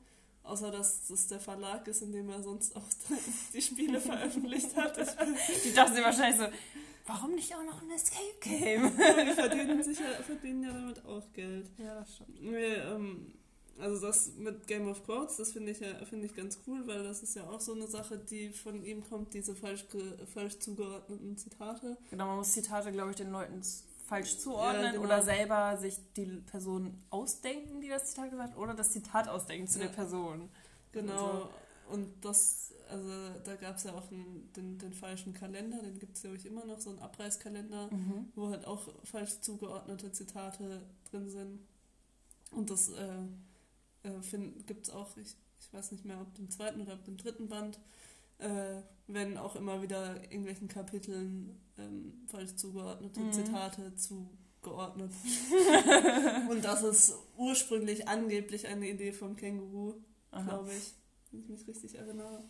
Außer 0.45 0.73
dass 0.73 1.07
das 1.07 1.29
der 1.29 1.39
Verlag 1.39 1.87
ist, 1.87 2.03
in 2.03 2.11
dem 2.11 2.29
er 2.29 2.43
sonst 2.43 2.75
auch 2.75 2.83
die 3.55 3.63
Spiele 3.63 4.01
veröffentlicht 4.01 4.75
hat. 4.75 4.97
Die 5.65 5.73
dachten 5.73 5.95
sich 5.95 6.05
wahrscheinlich 6.05 6.41
so, 6.41 6.47
warum 7.07 7.37
nicht 7.37 7.55
auch 7.55 7.63
noch 7.63 7.81
ein 7.81 7.91
Escape 7.93 8.41
Game? 8.41 8.91
die 8.97 9.35
verdienen, 9.35 9.83
sicher, 9.85 10.11
verdienen 10.27 10.65
ja 10.65 10.73
damit 10.73 11.05
auch 11.05 11.33
Geld. 11.33 11.71
Ja, 11.79 12.01
das 12.01 12.17
stimmt. 12.17 12.43
Nee, 12.43 12.75
ähm, 12.75 13.33
also 13.83 14.07
das 14.07 14.33
mit 14.37 14.67
Game 14.69 14.89
of 14.89 15.05
Quotes, 15.05 15.37
das 15.39 15.53
finde 15.53 15.73
ich 15.73 15.81
ja 15.81 15.93
finde 16.05 16.27
ich 16.27 16.35
ganz 16.37 16.61
cool, 16.67 16.87
weil 16.87 17.03
das 17.03 17.23
ist 17.23 17.35
ja 17.35 17.49
auch 17.51 17.61
so 17.61 17.75
eine 17.75 17.89
Sache, 17.89 18.17
die 18.17 18.51
von 18.51 18.85
ihm 18.85 19.03
kommt, 19.03 19.35
diese 19.35 19.57
falsch, 19.57 19.85
falsch 20.33 20.59
zugeordneten 20.61 21.37
Zitate. 21.37 21.97
Genau, 22.09 22.27
man 22.27 22.37
muss 22.37 22.53
Zitate, 22.53 22.93
glaube 22.93 23.11
ich, 23.11 23.17
den 23.17 23.33
Leuten 23.33 23.61
falsch 24.07 24.39
zuordnen 24.39 24.85
ja, 24.85 24.91
genau. 24.93 25.05
oder 25.05 25.23
selber 25.23 25.77
sich 25.79 25.99
die 26.17 26.27
Person 26.27 27.03
ausdenken, 27.11 27.81
die 27.81 27.89
das 27.89 28.07
Zitat 28.07 28.31
gesagt 28.31 28.53
hat, 28.53 28.59
oder 28.59 28.75
das 28.75 28.93
Zitat 28.93 29.29
ausdenken 29.29 29.67
zu 29.67 29.81
ja. 29.81 29.87
der 29.87 29.93
Person. 29.93 30.49
Genau. 30.93 31.49
und 31.91 32.07
das, 32.25 32.75
also 32.89 33.09
da 33.45 33.57
gab 33.57 33.77
es 33.77 33.85
ja 33.85 33.95
auch 33.95 34.13
einen, 34.13 34.53
den, 34.55 34.79
den 34.79 34.93
falschen 34.93 35.33
Kalender, 35.33 35.83
den 35.83 35.99
gibt 35.99 36.15
es 36.17 36.23
glaube 36.23 36.37
ich 36.37 36.47
immer 36.47 36.65
noch, 36.67 36.79
so 36.79 36.91
einen 36.91 37.01
Abreißkalender, 37.01 37.89
Mhm. 37.91 38.31
wo 38.37 38.49
halt 38.51 38.65
auch 38.65 38.89
falsch 39.03 39.41
zugeordnete 39.41 40.13
Zitate 40.13 40.83
drin 41.11 41.29
sind. 41.29 41.61
Und 42.53 42.69
das 42.69 42.91
äh, 42.91 43.25
äh, 44.05 44.49
gibt 44.67 44.87
es 44.87 44.91
auch, 44.91 45.17
ich, 45.17 45.37
ich 45.61 45.73
weiß 45.73 45.93
nicht 45.93 46.05
mehr, 46.05 46.21
ob 46.21 46.35
dem 46.35 46.51
zweiten 46.51 46.81
oder 46.81 46.95
ob 46.95 47.05
dem 47.05 47.17
dritten 47.17 47.49
Band, 47.49 47.79
äh, 48.39 48.81
wenn 49.07 49.37
auch 49.37 49.57
immer 49.57 49.83
wieder 49.83 50.17
irgendwelchen 50.25 50.69
Kapiteln 50.69 51.61
ähm, 51.79 52.13
falsch 52.27 52.55
zugeordnete 52.57 53.21
Mhm. 53.21 53.33
Zitate 53.33 53.95
zugeordnet. 53.95 55.13
Und 56.51 56.65
das 56.65 56.83
ist 56.83 57.15
ursprünglich 57.37 58.09
angeblich 58.09 58.67
eine 58.67 58.89
Idee 58.89 59.13
vom 59.13 59.37
Känguru, 59.37 59.95
glaube 60.31 60.73
ich, 60.73 60.95
wenn 61.31 61.41
ich 61.41 61.49
mich 61.49 61.69
richtig 61.69 61.97
erinnere. 61.99 62.45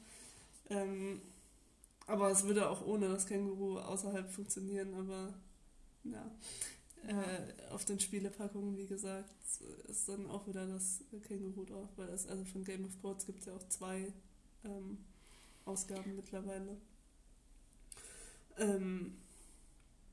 Ähm, 0.71 1.21
aber 2.07 2.31
es 2.31 2.45
würde 2.45 2.69
auch 2.69 2.85
ohne 2.87 3.09
das 3.09 3.27
Känguru 3.27 3.79
außerhalb 3.79 4.31
funktionieren, 4.31 4.95
aber 4.95 5.35
ja. 6.05 6.31
Äh, 7.07 7.71
auf 7.71 7.85
den 7.85 7.99
Spielepackungen, 7.99 8.77
wie 8.77 8.87
gesagt, 8.87 9.35
ist 9.89 10.09
dann 10.09 10.29
auch 10.31 10.47
wieder 10.47 10.67
das 10.67 11.01
Känguru 11.27 11.65
drauf, 11.65 11.89
weil 11.97 12.09
es 12.11 12.29
also 12.29 12.45
von 12.45 12.65
Game 12.65 12.85
of 12.85 12.97
Boards 12.99 13.27
gibt 13.27 13.41
es 13.41 13.47
ja 13.47 13.55
auch 13.55 13.69
zwei 13.69 14.13
ähm, 14.65 14.99
Ausgaben 15.65 16.15
mittlerweile. 16.15 16.77
Ähm, 18.59 19.17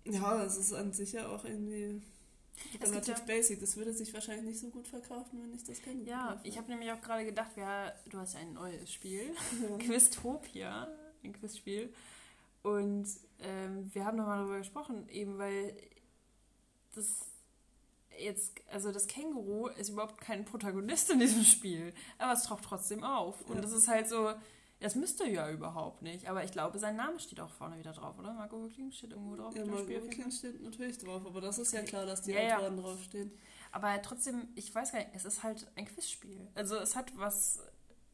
ja, 0.05 0.43
es 0.43 0.57
ist 0.57 0.73
an 0.73 0.93
sich 0.93 1.11
ja 1.13 1.27
auch 1.27 1.45
irgendwie 1.45 2.01
relativ 2.81 3.19
ja- 3.19 3.25
basic. 3.25 3.59
Das 3.59 3.77
würde 3.77 3.93
sich 3.93 4.13
wahrscheinlich 4.13 4.45
nicht 4.45 4.59
so 4.59 4.69
gut 4.69 4.87
verkaufen, 4.87 5.41
wenn 5.43 5.53
ich 5.53 5.63
das 5.63 5.81
Känguru 5.81 6.07
Ja, 6.07 6.33
drauf 6.33 6.39
ich 6.43 6.57
habe 6.57 6.69
nämlich 6.69 6.91
auch 6.91 7.01
gerade 7.01 7.25
gedacht, 7.25 7.55
ja, 7.57 7.93
du 8.09 8.17
hast 8.17 8.33
ja 8.33 8.39
ein 8.39 8.53
neues 8.53 8.91
Spiel, 8.91 9.33
ja. 9.61 9.77
Quiztopia, 9.79 10.87
ein 11.23 11.33
Quizspiel. 11.33 11.93
Und 12.63 13.07
ähm, 13.39 13.89
wir 13.93 14.05
haben 14.05 14.17
nochmal 14.17 14.39
darüber 14.39 14.57
gesprochen, 14.57 15.07
eben 15.09 15.37
weil 15.37 15.75
das 16.95 17.19
jetzt, 18.19 18.53
also 18.71 18.91
das 18.91 19.07
Känguru 19.07 19.67
ist 19.67 19.89
überhaupt 19.89 20.19
kein 20.19 20.43
Protagonist 20.45 21.09
in 21.09 21.19
diesem 21.19 21.43
Spiel, 21.43 21.93
aber 22.17 22.33
es 22.33 22.43
taucht 22.43 22.63
trotzdem 22.65 23.03
auf. 23.03 23.41
Und 23.47 23.55
Ja. 23.55 23.61
das 23.61 23.71
ist 23.71 23.87
halt 23.87 24.09
so, 24.09 24.33
das 24.81 24.95
müsste 24.95 25.25
ja 25.27 25.49
überhaupt 25.49 26.01
nicht, 26.01 26.27
aber 26.29 26.43
ich 26.43 26.51
glaube, 26.51 26.79
sein 26.79 26.95
Name 26.95 27.19
steht 27.19 27.39
auch 27.39 27.51
vorne 27.51 27.77
wieder 27.79 27.93
drauf, 27.93 28.17
oder? 28.17 28.33
Marco 28.33 28.63
Wickling 28.63 28.91
steht 28.91 29.11
irgendwo 29.11 29.35
drauf. 29.35 29.55
Ja, 29.55 29.65
Fall. 29.65 29.85
King 30.09 30.31
steht 30.31 30.61
natürlich 30.61 30.97
drauf, 30.97 31.25
aber 31.25 31.41
das 31.41 31.59
ist 31.59 31.73
ja 31.73 31.81
klar, 31.81 32.05
dass 32.05 32.21
die 32.21 32.31
Ja, 32.31 32.41
ja. 32.41 32.57
Autoren 32.57 32.77
draufstehen. 32.77 33.31
Aber 33.71 34.01
trotzdem, 34.01 34.47
ich 34.55 34.73
weiß 34.73 34.91
gar 34.93 34.99
nicht, 34.99 35.11
es 35.13 35.25
ist 35.25 35.43
halt 35.43 35.67
ein 35.75 35.85
Quizspiel. 35.85 36.47
Also 36.55 36.75
es 36.77 36.95
hat 36.95 37.11
was, 37.17 37.59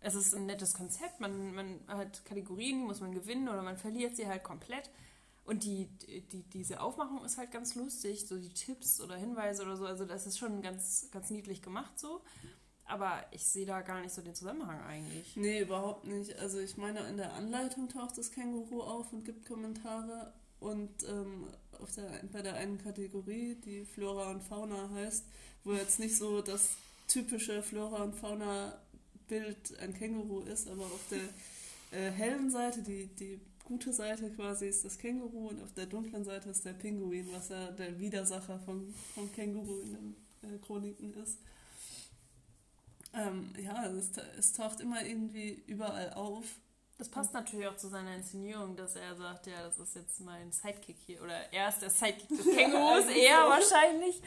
es 0.01 0.13
ist 0.15 0.35
ein 0.35 0.45
nettes 0.45 0.73
Konzept, 0.73 1.19
man, 1.19 1.53
man 1.55 1.79
hat 1.87 2.25
Kategorien, 2.25 2.79
die 2.81 2.85
muss 2.85 2.99
man 2.99 3.13
gewinnen 3.13 3.47
oder 3.47 3.61
man 3.63 3.77
verliert 3.77 4.15
sie 4.15 4.27
halt 4.27 4.43
komplett. 4.43 4.89
Und 5.45 5.63
die, 5.63 5.87
die, 6.31 6.43
diese 6.43 6.81
Aufmachung 6.81 7.23
ist 7.23 7.37
halt 7.37 7.51
ganz 7.51 7.75
lustig, 7.75 8.27
so 8.27 8.37
die 8.37 8.53
Tipps 8.53 8.99
oder 8.99 9.15
Hinweise 9.15 9.61
oder 9.63 9.77
so, 9.77 9.85
also 9.85 10.05
das 10.05 10.25
ist 10.25 10.39
schon 10.39 10.61
ganz, 10.63 11.07
ganz 11.11 11.29
niedlich 11.29 11.61
gemacht 11.61 11.99
so. 11.99 12.21
Aber 12.87 13.25
ich 13.31 13.45
sehe 13.45 13.65
da 13.65 13.81
gar 13.81 14.01
nicht 14.01 14.13
so 14.13 14.21
den 14.21 14.35
Zusammenhang 14.35 14.79
eigentlich. 14.81 15.35
Nee, 15.35 15.61
überhaupt 15.61 16.05
nicht. 16.05 16.37
Also 16.37 16.59
ich 16.59 16.77
meine, 16.77 16.99
in 17.09 17.17
der 17.17 17.33
Anleitung 17.33 17.89
taucht 17.89 18.17
das 18.17 18.31
Känguru 18.31 18.81
auf 18.81 19.11
und 19.11 19.23
gibt 19.23 19.47
Kommentare. 19.47 20.33
Und 20.59 21.03
ähm, 21.07 21.47
auf 21.79 21.91
der, 21.93 22.09
bei 22.31 22.41
der 22.41 22.55
einen 22.55 22.77
Kategorie, 22.77 23.55
die 23.55 23.85
Flora 23.85 24.31
und 24.31 24.41
Fauna 24.41 24.89
heißt, 24.93 25.25
wo 25.63 25.73
jetzt 25.73 25.99
nicht 25.99 26.15
so 26.15 26.41
das 26.41 26.69
typische 27.07 27.61
Flora 27.61 28.03
und 28.03 28.15
Fauna-Bild 28.15 29.79
ein 29.79 29.93
Känguru 29.93 30.41
ist, 30.41 30.67
aber 30.69 30.85
auf 30.85 31.01
der 31.09 31.99
äh, 31.99 32.11
hellen 32.11 32.49
Seite, 32.51 32.81
die, 32.81 33.07
die 33.07 33.39
gute 33.65 33.91
Seite 33.91 34.29
quasi, 34.31 34.67
ist 34.67 34.85
das 34.85 34.97
Känguru 34.97 35.49
und 35.49 35.61
auf 35.61 35.73
der 35.73 35.85
dunklen 35.87 36.23
Seite 36.23 36.49
ist 36.49 36.63
der 36.65 36.73
Pinguin, 36.73 37.27
was 37.33 37.49
ja 37.49 37.71
der 37.71 37.99
Widersacher 37.99 38.59
vom, 38.59 38.93
vom 39.13 39.31
Känguru 39.33 39.79
in 39.81 39.93
den 39.93 40.15
äh, 40.43 40.57
Chroniken 40.59 41.13
ist. 41.15 41.39
Ähm, 43.13 43.53
ja, 43.61 43.85
es, 43.87 44.11
ta- 44.11 44.21
es 44.37 44.51
taucht 44.53 44.79
immer 44.81 45.03
irgendwie 45.05 45.63
überall 45.67 46.13
auf. 46.13 46.43
Das 46.97 47.09
passt 47.09 47.33
natürlich 47.33 47.67
auch 47.67 47.75
zu 47.75 47.89
seiner 47.89 48.15
Inszenierung, 48.15 48.75
dass 48.77 48.95
er 48.95 49.15
sagt, 49.15 49.47
ja, 49.47 49.63
das 49.63 49.79
ist 49.79 49.95
jetzt 49.95 50.21
mein 50.21 50.51
Sidekick 50.53 50.95
hier. 51.05 51.21
Oder 51.21 51.51
er 51.51 51.67
ist 51.69 51.79
der 51.81 51.89
Sidekick 51.89 52.29
des 52.29 52.45
Kängurus, 52.55 53.05
eher 53.07 53.39
wahrscheinlich. 53.49 54.21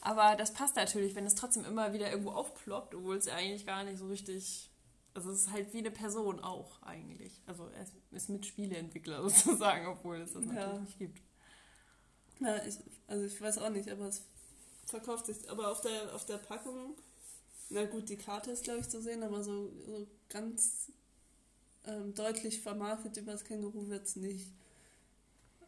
Aber 0.00 0.34
das 0.36 0.52
passt 0.52 0.74
natürlich, 0.76 1.14
wenn 1.14 1.26
es 1.26 1.36
trotzdem 1.36 1.64
immer 1.64 1.92
wieder 1.92 2.10
irgendwo 2.10 2.30
aufploppt, 2.30 2.94
obwohl 2.94 3.16
es 3.16 3.26
ja 3.26 3.34
eigentlich 3.34 3.66
gar 3.66 3.84
nicht 3.84 3.98
so 3.98 4.06
richtig. 4.08 4.67
Also 5.18 5.32
es 5.32 5.40
ist 5.46 5.50
halt 5.52 5.72
wie 5.74 5.78
eine 5.78 5.90
Person 5.90 6.38
auch 6.38 6.80
eigentlich. 6.82 7.42
Also 7.44 7.66
er 7.74 7.82
ist- 7.82 7.94
ist 8.12 8.28
Mitspieleentwickler 8.28 9.20
sozusagen, 9.28 9.88
obwohl 9.88 10.18
es 10.18 10.32
das 10.32 10.44
Ja. 10.44 10.52
natürlich 10.52 10.80
nicht 10.80 10.98
gibt. 10.98 11.22
Ja, 12.38 12.64
ich, 12.64 12.76
also 13.08 13.24
ich 13.24 13.40
weiß 13.40 13.58
auch 13.58 13.70
nicht, 13.70 13.88
aber 13.90 14.06
es 14.06 14.22
verkauft 14.86 15.26
sich. 15.26 15.50
Aber 15.50 15.72
auf 15.72 15.80
der, 15.80 16.14
auf 16.14 16.24
der 16.24 16.38
Packung, 16.38 16.94
na 17.68 17.84
gut, 17.86 18.08
die 18.08 18.16
Karte 18.16 18.52
ist, 18.52 18.62
glaube 18.62 18.78
ich, 18.78 18.88
zu 18.88 19.02
sehen, 19.02 19.24
aber 19.24 19.42
so, 19.42 19.72
so 19.84 20.06
ganz 20.28 20.92
ähm, 21.84 22.14
deutlich 22.14 22.60
vermarktet 22.60 23.16
über 23.16 23.32
das 23.32 23.44
Känguru 23.44 23.88
wird 23.88 24.06
es 24.06 24.14
nicht. 24.14 24.52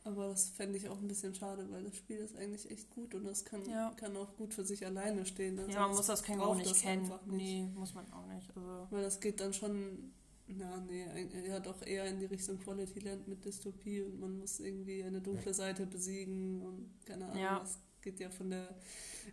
Aber 0.04 0.28
das 0.28 0.48
fände 0.48 0.78
ich 0.78 0.88
auch 0.88 0.98
ein 0.98 1.08
bisschen 1.08 1.34
schade, 1.34 1.66
weil 1.70 1.84
das 1.84 1.94
Spiel 1.96 2.16
ist 2.18 2.34
eigentlich 2.36 2.70
echt 2.70 2.88
gut 2.90 3.14
und 3.14 3.24
das 3.24 3.44
kann, 3.44 3.64
Ja. 3.68 3.92
kann 3.96 4.16
auch 4.16 4.34
gut 4.36 4.54
für 4.54 4.64
sich 4.64 4.84
alleine 4.86 5.26
stehen. 5.26 5.58
Also 5.58 5.70
Ja, 5.72 5.86
man 5.86 5.96
muss 5.96 6.06
das 6.06 6.22
Känguru 6.22 6.54
nicht 6.54 6.70
das 6.70 6.80
kennen. 6.80 7.02
nicht. 7.02 7.26
Nee, 7.26 7.68
muss 7.74 7.94
man 7.94 8.10
auch 8.12 8.26
nicht. 8.26 8.48
Also 8.56 8.86
Weil 8.90 9.02
das 9.02 9.20
geht 9.20 9.40
dann 9.40 9.52
schon, 9.52 10.10
na 10.48 10.78
nee, 10.88 11.04
ein- 11.04 11.30
ja 11.46 11.60
doch 11.60 11.84
eher 11.86 12.06
in 12.06 12.18
die 12.18 12.24
Richtung 12.24 12.58
Quality 12.58 13.00
Land 13.00 13.28
mit 13.28 13.44
Dystopie 13.44 14.00
und 14.00 14.18
man 14.20 14.38
muss 14.38 14.58
irgendwie 14.60 15.04
eine 15.04 15.20
dunkle 15.20 15.52
Seite 15.52 15.84
besiegen 15.86 16.62
und 16.62 16.88
keine 17.04 17.26
Ahnung, 17.26 17.38
Ja. 17.42 17.58
das 17.60 17.78
geht 18.00 18.18
ja 18.20 18.30
von 18.30 18.48
der 18.48 18.74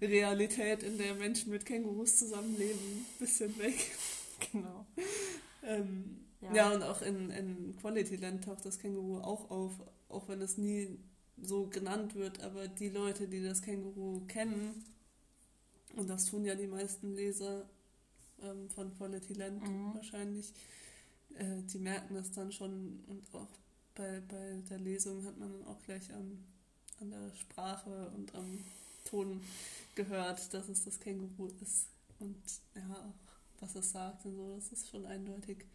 Realität, 0.02 0.84
in 0.84 0.98
der 0.98 1.16
Menschen 1.16 1.52
mit 1.52 1.66
Kängurus 1.66 2.18
zusammenleben, 2.18 2.80
ein 2.80 3.06
bisschen 3.20 3.58
weg. 3.58 3.76
genau. 4.52 4.86
Ähm, 5.64 6.18
Ja. 6.42 6.54
ja. 6.54 6.74
und 6.74 6.84
auch 6.84 7.02
in, 7.02 7.30
in 7.32 7.76
Quality 7.80 8.18
Land 8.18 8.44
taucht 8.44 8.66
das 8.66 8.78
Känguru 8.80 9.20
auch 9.20 9.50
auf, 9.50 9.72
auch 10.10 10.28
wenn 10.28 10.42
es 10.42 10.58
nie 10.58 10.98
so 11.42 11.68
genannt 11.68 12.16
wird, 12.16 12.42
aber 12.42 12.68
die 12.68 12.90
Leute, 12.90 13.28
die 13.28 13.44
das 13.44 13.62
Känguru 13.62 14.22
kennen, 14.28 14.84
und 15.96 16.08
das 16.10 16.26
tun 16.26 16.46
ja 16.46 16.56
die 16.56 16.68
meisten 16.68 17.16
Leser 17.16 17.68
ähm, 18.42 18.70
von 18.70 18.96
Quality 18.98 19.34
Land 19.34 19.62
Mhm. 19.64 19.94
wahrscheinlich, 19.96 20.54
äh, 21.36 21.62
die 21.64 21.80
merken 21.80 22.16
das 22.16 22.32
dann 22.32 22.52
schon 22.52 23.00
und 23.08 23.24
auch 23.34 23.48
bei, 23.96 24.22
bei 24.28 24.62
der 24.70 24.80
Lesung 24.80 25.26
hat 25.26 25.38
man 25.38 25.52
dann 25.52 25.68
auch 25.68 25.82
gleich 25.84 26.14
an, 26.14 26.44
an 27.02 27.10
der 27.12 27.34
Sprache 27.36 28.12
und 28.16 28.34
am 28.36 28.64
Ton 29.06 29.42
gehört, 29.96 30.54
dass 30.54 30.70
es 30.70 30.84
das 30.84 31.00
Känguru 31.00 31.48
ist 31.62 31.88
und 32.20 32.36
ja, 32.76 32.90
auch 32.92 33.62
was 33.62 33.76
es 33.76 33.92
sagt 33.92 34.26
und 34.26 34.36
so, 34.36 34.56
das 34.56 34.72
ist 34.72 34.90
schon 34.90 35.06
eindeutig. 35.06 35.66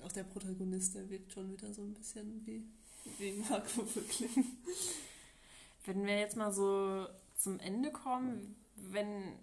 Auch 0.00 0.12
der 0.12 0.24
Protagonist, 0.24 0.94
der 0.94 1.08
wirkt 1.10 1.32
schon 1.32 1.52
wieder 1.52 1.72
so 1.72 1.82
ein 1.82 1.94
bisschen 1.94 2.44
wie, 2.46 2.64
wie 3.18 3.32
Marco 3.48 3.82
wirklich. 3.94 4.30
Wenn 5.84 6.06
wir 6.06 6.18
jetzt 6.18 6.36
mal 6.36 6.52
so 6.52 7.06
zum 7.36 7.58
Ende 7.60 7.90
kommen, 7.90 8.56
wenn 8.76 9.34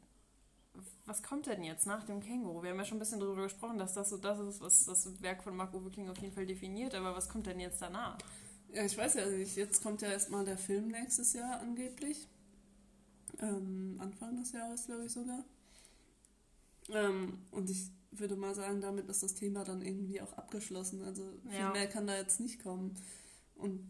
was 1.06 1.24
kommt 1.24 1.48
denn 1.48 1.64
jetzt 1.64 1.88
nach 1.88 2.04
dem 2.04 2.22
Känguru? 2.22 2.62
Wir 2.62 2.72
haben 2.72 2.78
ja 2.78 2.86
schon 2.86 2.98
ein 2.98 3.00
bisschen 3.00 3.20
darüber 3.20 3.44
gesprochen, 3.44 3.78
dass 3.78 3.94
das 3.94 4.10
so 4.10 4.18
das 4.18 4.40
ist, 4.40 4.62
was 4.62 4.86
das 4.86 5.22
Werk 5.22 5.44
von 5.44 5.56
Marco 5.56 5.84
Wickling 5.84 6.10
auf 6.10 6.20
jeden 6.20 6.34
Fall 6.34 6.46
definiert, 6.46 6.94
aber 6.96 7.16
was 7.16 7.30
kommt 7.30 7.48
denn 7.48 7.60
jetzt 7.60 7.82
danach? 7.82 8.18
Ja, 8.72 8.86
ich 8.86 8.98
weiß 8.98 9.16
ja 9.16 9.26
nicht, 9.26 9.56
jetzt 9.56 9.82
kommt 9.82 10.02
ja 10.02 10.10
erstmal 10.10 10.46
der 10.46 10.58
Film 10.58 10.90
nächstes 10.90 11.34
Jahr 11.34 11.60
angeblich. 11.60 12.28
Ähm, 13.40 13.98
Anfang 14.00 14.38
des 14.38 14.52
Jahres, 14.52 14.86
glaube 14.86 15.06
ich 15.06 15.12
sogar. 15.12 15.44
Ähm, 16.92 17.40
und 17.52 17.70
ich 17.70 17.92
würde 18.12 18.36
mal 18.36 18.56
sagen, 18.56 18.82
damit 18.82 19.08
ist 19.10 19.24
das 19.24 19.36
Thema 19.36 19.64
dann 19.64 19.82
irgendwie 19.82 20.22
auch 20.22 20.34
abgeschlossen. 20.34 21.04
Also 21.04 21.24
viel 21.50 21.60
Ja. 21.60 21.72
mehr 21.72 21.88
kann 21.88 22.08
da 22.08 22.18
jetzt 22.18 22.40
nicht 22.40 22.62
kommen. 22.62 22.96
Und 23.56 23.88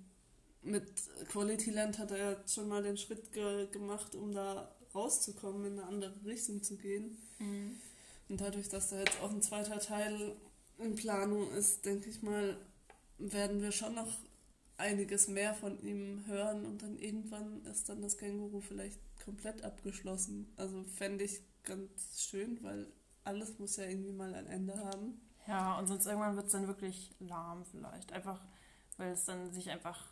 mit 0.62 0.86
Quality 1.30 1.72
Land 1.72 2.00
hat 2.00 2.12
er 2.12 2.32
jetzt 2.34 2.54
schon 2.54 2.68
mal 2.68 2.84
den 2.84 2.98
Schritt 2.98 3.32
ge 3.32 3.68
gemacht, 3.72 4.16
um 4.16 4.34
da 4.34 4.76
rauszukommen, 4.94 5.66
in 5.66 5.80
eine 5.80 5.88
andere 5.88 6.26
Richtung 6.26 6.62
zu 6.64 6.76
gehen. 6.78 7.18
Und 8.28 8.42
dadurch, 8.42 8.68
dass 8.70 8.90
da 8.90 9.00
jetzt 9.00 9.22
auch 9.22 9.32
ein 9.32 9.42
zweiter 9.42 9.80
Teil 9.80 10.36
in 10.80 10.96
Planung 10.96 11.50
ist, 11.52 11.86
denke 11.86 12.10
ich 12.10 12.22
mal, 12.22 12.58
werden 13.18 13.62
wir 13.62 13.72
schon 13.72 13.96
noch 13.96 14.18
einiges 14.78 15.28
mehr 15.28 15.54
von 15.54 15.82
ihm 15.84 16.26
hören 16.28 16.66
und 16.66 16.82
dann 16.82 16.98
irgendwann 16.98 17.66
ist 17.66 17.90
dann 17.90 18.02
das 18.02 18.18
Känguru 18.18 18.62
vielleicht 18.62 19.00
komplett 19.24 19.64
abgeschlossen. 19.64 20.48
Also 20.58 20.84
fände 20.96 21.26
ich 21.26 21.42
ganz 21.64 22.22
schön, 22.22 22.62
weil 22.64 22.88
alles 23.24 23.60
muss 23.60 23.78
ja 23.78 23.86
irgendwie 23.86 24.12
mal 24.12 24.34
ein 24.34 24.48
Ende 24.48 24.78
haben. 24.78 25.20
Ja, 25.48 25.78
und 25.80 25.88
sonst 25.88 26.06
irgendwann 26.06 26.36
wird 26.36 26.48
es 26.48 26.52
dann 26.52 26.68
wirklich 26.68 27.16
lahm 27.20 27.66
vielleicht. 27.66 28.12
Einfach, 28.12 28.42
weil 28.98 29.12
es 29.12 29.26
dann 29.26 29.52
sich 29.52 29.70
einfach, 29.70 30.06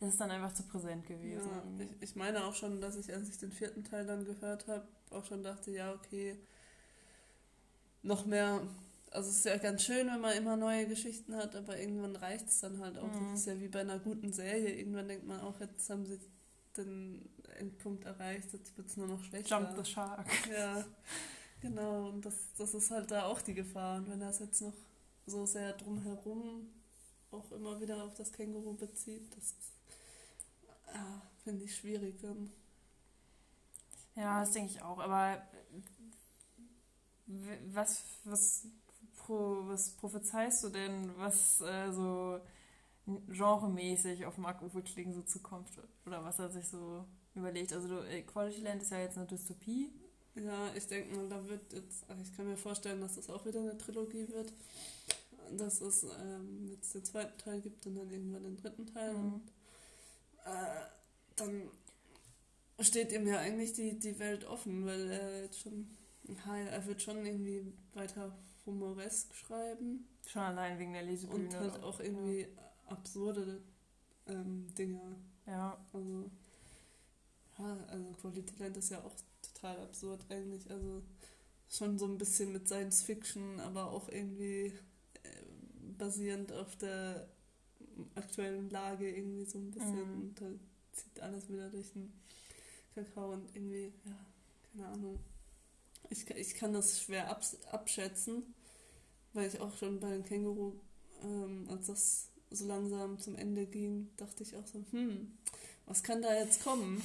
es 0.00 0.08
ist 0.08 0.20
dann 0.20 0.30
einfach 0.30 0.52
zu 0.52 0.62
präsent 0.64 1.06
gewesen. 1.06 1.50
Ja, 1.50 1.84
ich, 1.84 2.10
ich 2.10 2.16
meine 2.16 2.44
auch 2.44 2.54
schon, 2.54 2.80
dass 2.80 2.96
ich, 2.96 3.12
als 3.12 3.28
ich 3.28 3.38
den 3.38 3.52
vierten 3.52 3.84
Teil 3.84 4.06
dann 4.06 4.24
gehört 4.24 4.68
habe, 4.68 4.86
auch 5.10 5.24
schon 5.24 5.42
dachte, 5.42 5.70
ja, 5.70 5.92
okay, 5.92 6.38
noch 8.02 8.26
mehr 8.26 8.62
also 9.12 9.28
es 9.28 9.38
ist 9.38 9.44
ja 9.44 9.56
ganz 9.58 9.82
schön, 9.84 10.06
wenn 10.06 10.20
man 10.20 10.36
immer 10.36 10.56
neue 10.56 10.86
Geschichten 10.86 11.36
hat, 11.36 11.54
aber 11.54 11.78
irgendwann 11.78 12.16
reicht 12.16 12.48
es 12.48 12.60
dann 12.60 12.78
halt 12.80 12.98
auch. 12.98 13.12
Mhm. 13.12 13.32
Das 13.32 13.40
ist 13.40 13.46
ja 13.46 13.60
wie 13.60 13.68
bei 13.68 13.80
einer 13.80 13.98
guten 13.98 14.32
Serie. 14.32 14.74
Irgendwann 14.74 15.08
denkt 15.08 15.26
man 15.26 15.40
auch, 15.40 15.60
jetzt 15.60 15.88
haben 15.90 16.06
sie 16.06 16.18
den 16.76 17.28
Endpunkt 17.58 18.04
erreicht, 18.04 18.52
jetzt 18.52 18.76
wird 18.76 18.88
es 18.88 18.96
nur 18.96 19.06
noch 19.06 19.22
schwächer. 19.24 19.60
Jump 19.60 19.76
the 19.76 19.90
Shark. 19.90 20.26
Ja, 20.50 20.84
genau. 21.60 22.08
Und 22.08 22.24
das, 22.24 22.34
das 22.56 22.74
ist 22.74 22.90
halt 22.90 23.10
da 23.10 23.24
auch 23.24 23.40
die 23.40 23.54
Gefahr. 23.54 23.98
Und 23.98 24.10
wenn 24.10 24.20
das 24.20 24.38
jetzt 24.40 24.60
noch 24.62 24.74
so 25.26 25.46
sehr 25.46 25.72
drumherum 25.74 26.68
auch 27.30 27.50
immer 27.52 27.80
wieder 27.80 28.02
auf 28.04 28.14
das 28.14 28.32
Känguru 28.32 28.74
bezieht, 28.74 29.34
das 29.36 29.54
ja, 30.94 31.22
finde 31.44 31.64
ich 31.64 31.76
schwierig 31.76 32.20
dann. 32.20 32.52
Ja, 34.14 34.40
das 34.40 34.52
denke 34.52 34.72
ich 34.72 34.82
auch. 34.82 34.98
Aber 34.98 35.42
was, 37.72 38.02
was, 38.24 38.66
pro, 39.16 39.62
was 39.66 39.90
prophezeist 39.92 40.64
du 40.64 40.68
denn, 40.68 41.16
was 41.16 41.60
äh, 41.62 41.90
so 41.92 42.40
genremäßig 43.28 44.26
auf 44.26 44.38
Marc-Uwe 44.38 44.82
Kling 44.82 45.12
so 45.12 45.22
zukommt? 45.22 45.68
Oder 46.06 46.22
was 46.24 46.38
er 46.38 46.50
sich 46.50 46.68
so 46.68 47.04
überlegt? 47.34 47.72
Also 47.72 47.88
du, 47.88 48.06
äh, 48.08 48.22
Quality 48.22 48.60
Land 48.60 48.82
ist 48.82 48.90
ja 48.90 49.00
jetzt 49.00 49.16
eine 49.18 49.26
Dystopie. 49.26 49.90
Ja, 50.34 50.72
ich 50.74 50.86
denke 50.86 51.14
mal, 51.16 51.28
da 51.28 51.46
wird 51.48 51.72
jetzt, 51.72 52.08
also 52.08 52.22
ich 52.22 52.34
kann 52.36 52.46
mir 52.46 52.56
vorstellen, 52.56 53.00
dass 53.00 53.16
das 53.16 53.28
auch 53.28 53.44
wieder 53.44 53.60
eine 53.60 53.76
Trilogie 53.76 54.28
wird. 54.28 54.52
Dass 55.58 55.80
es 55.82 56.04
ähm, 56.04 56.68
jetzt 56.70 56.94
den 56.94 57.04
zweiten 57.04 57.36
Teil 57.38 57.60
gibt 57.60 57.84
und 57.86 57.96
dann 57.96 58.10
irgendwann 58.10 58.42
den 58.44 58.56
dritten 58.56 58.86
Teil. 58.86 59.14
Und, 59.14 59.32
Mhm. 59.34 59.40
äh, 60.46 60.86
dann 61.36 61.68
steht 62.80 63.12
ihm 63.12 63.26
ja 63.26 63.38
eigentlich 63.38 63.72
die, 63.74 63.98
die 63.98 64.18
Welt 64.18 64.44
offen, 64.46 64.86
weil 64.86 65.10
er 65.10 65.42
jetzt 65.42 65.60
schon, 65.60 65.88
ja, 66.46 66.56
er 66.56 66.86
wird 66.86 67.02
schon 67.02 67.24
irgendwie 67.26 67.72
weiter 67.94 68.34
humoresk 68.64 69.34
schreiben 69.34 70.06
Schon 70.26 70.42
allein 70.42 70.78
wegen 70.78 70.92
der 70.92 71.02
Lesebühne. 71.02 71.44
und 71.48 71.54
halt 71.56 71.82
auch 71.82 72.00
irgendwie 72.00 72.46
absurde 72.86 73.60
ähm, 74.26 74.66
Dinge. 74.74 75.16
Ja, 75.46 75.78
Also, 75.92 76.30
ja, 77.58 77.76
also 77.88 78.12
Quality 78.20 78.62
Land 78.62 78.76
ist 78.76 78.90
ja 78.90 79.02
auch 79.02 79.14
total 79.42 79.80
absurd 79.80 80.24
eigentlich. 80.30 80.70
Also 80.70 81.02
schon 81.68 81.98
so 81.98 82.06
ein 82.06 82.18
bisschen 82.18 82.52
mit 82.52 82.66
Science 82.66 83.02
Fiction, 83.02 83.60
aber 83.60 83.90
auch 83.90 84.08
irgendwie 84.08 84.72
äh, 85.22 85.42
basierend 85.98 86.52
auf 86.52 86.76
der 86.76 87.28
aktuellen 88.14 88.70
Lage 88.70 89.10
irgendwie 89.10 89.44
so 89.44 89.58
ein 89.58 89.70
bisschen. 89.70 90.16
Mhm. 90.16 90.20
Und 90.20 90.40
da 90.40 90.46
zieht 90.92 91.20
alles 91.20 91.48
wieder 91.48 91.68
durch 91.70 91.92
den 91.92 92.12
Kakao 92.94 93.32
und 93.32 93.54
irgendwie, 93.54 93.92
ja, 94.04 94.26
keine 94.72 94.88
Ahnung. 94.88 95.18
Ich, 96.10 96.28
ich 96.30 96.54
kann 96.54 96.72
das 96.74 97.00
schwer 97.00 97.30
abs 97.30 97.56
abschätzen, 97.70 98.54
weil 99.32 99.48
ich 99.48 99.60
auch 99.60 99.74
schon 99.76 99.98
bei 99.98 100.10
den 100.10 100.24
Känguru, 100.24 100.74
ähm, 101.22 101.66
als 101.70 101.86
das 101.86 102.28
so 102.54 102.66
langsam 102.66 103.18
zum 103.18 103.36
Ende 103.36 103.66
ging, 103.66 104.10
dachte 104.16 104.42
ich 104.42 104.56
auch 104.56 104.66
so, 104.66 104.84
hm, 104.90 105.32
was 105.86 106.02
kann 106.02 106.22
da 106.22 106.34
jetzt 106.34 106.62
kommen? 106.64 107.02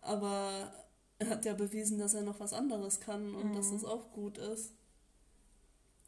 Aber 0.00 0.72
er 1.18 1.28
hat 1.30 1.44
ja 1.44 1.54
bewiesen, 1.54 1.98
dass 1.98 2.14
er 2.14 2.22
noch 2.22 2.40
was 2.40 2.52
anderes 2.52 3.00
kann 3.00 3.34
und 3.34 3.50
Mhm. 3.50 3.54
dass 3.54 3.70
das 3.70 3.84
auch 3.84 4.12
gut 4.12 4.38
ist. 4.38 4.72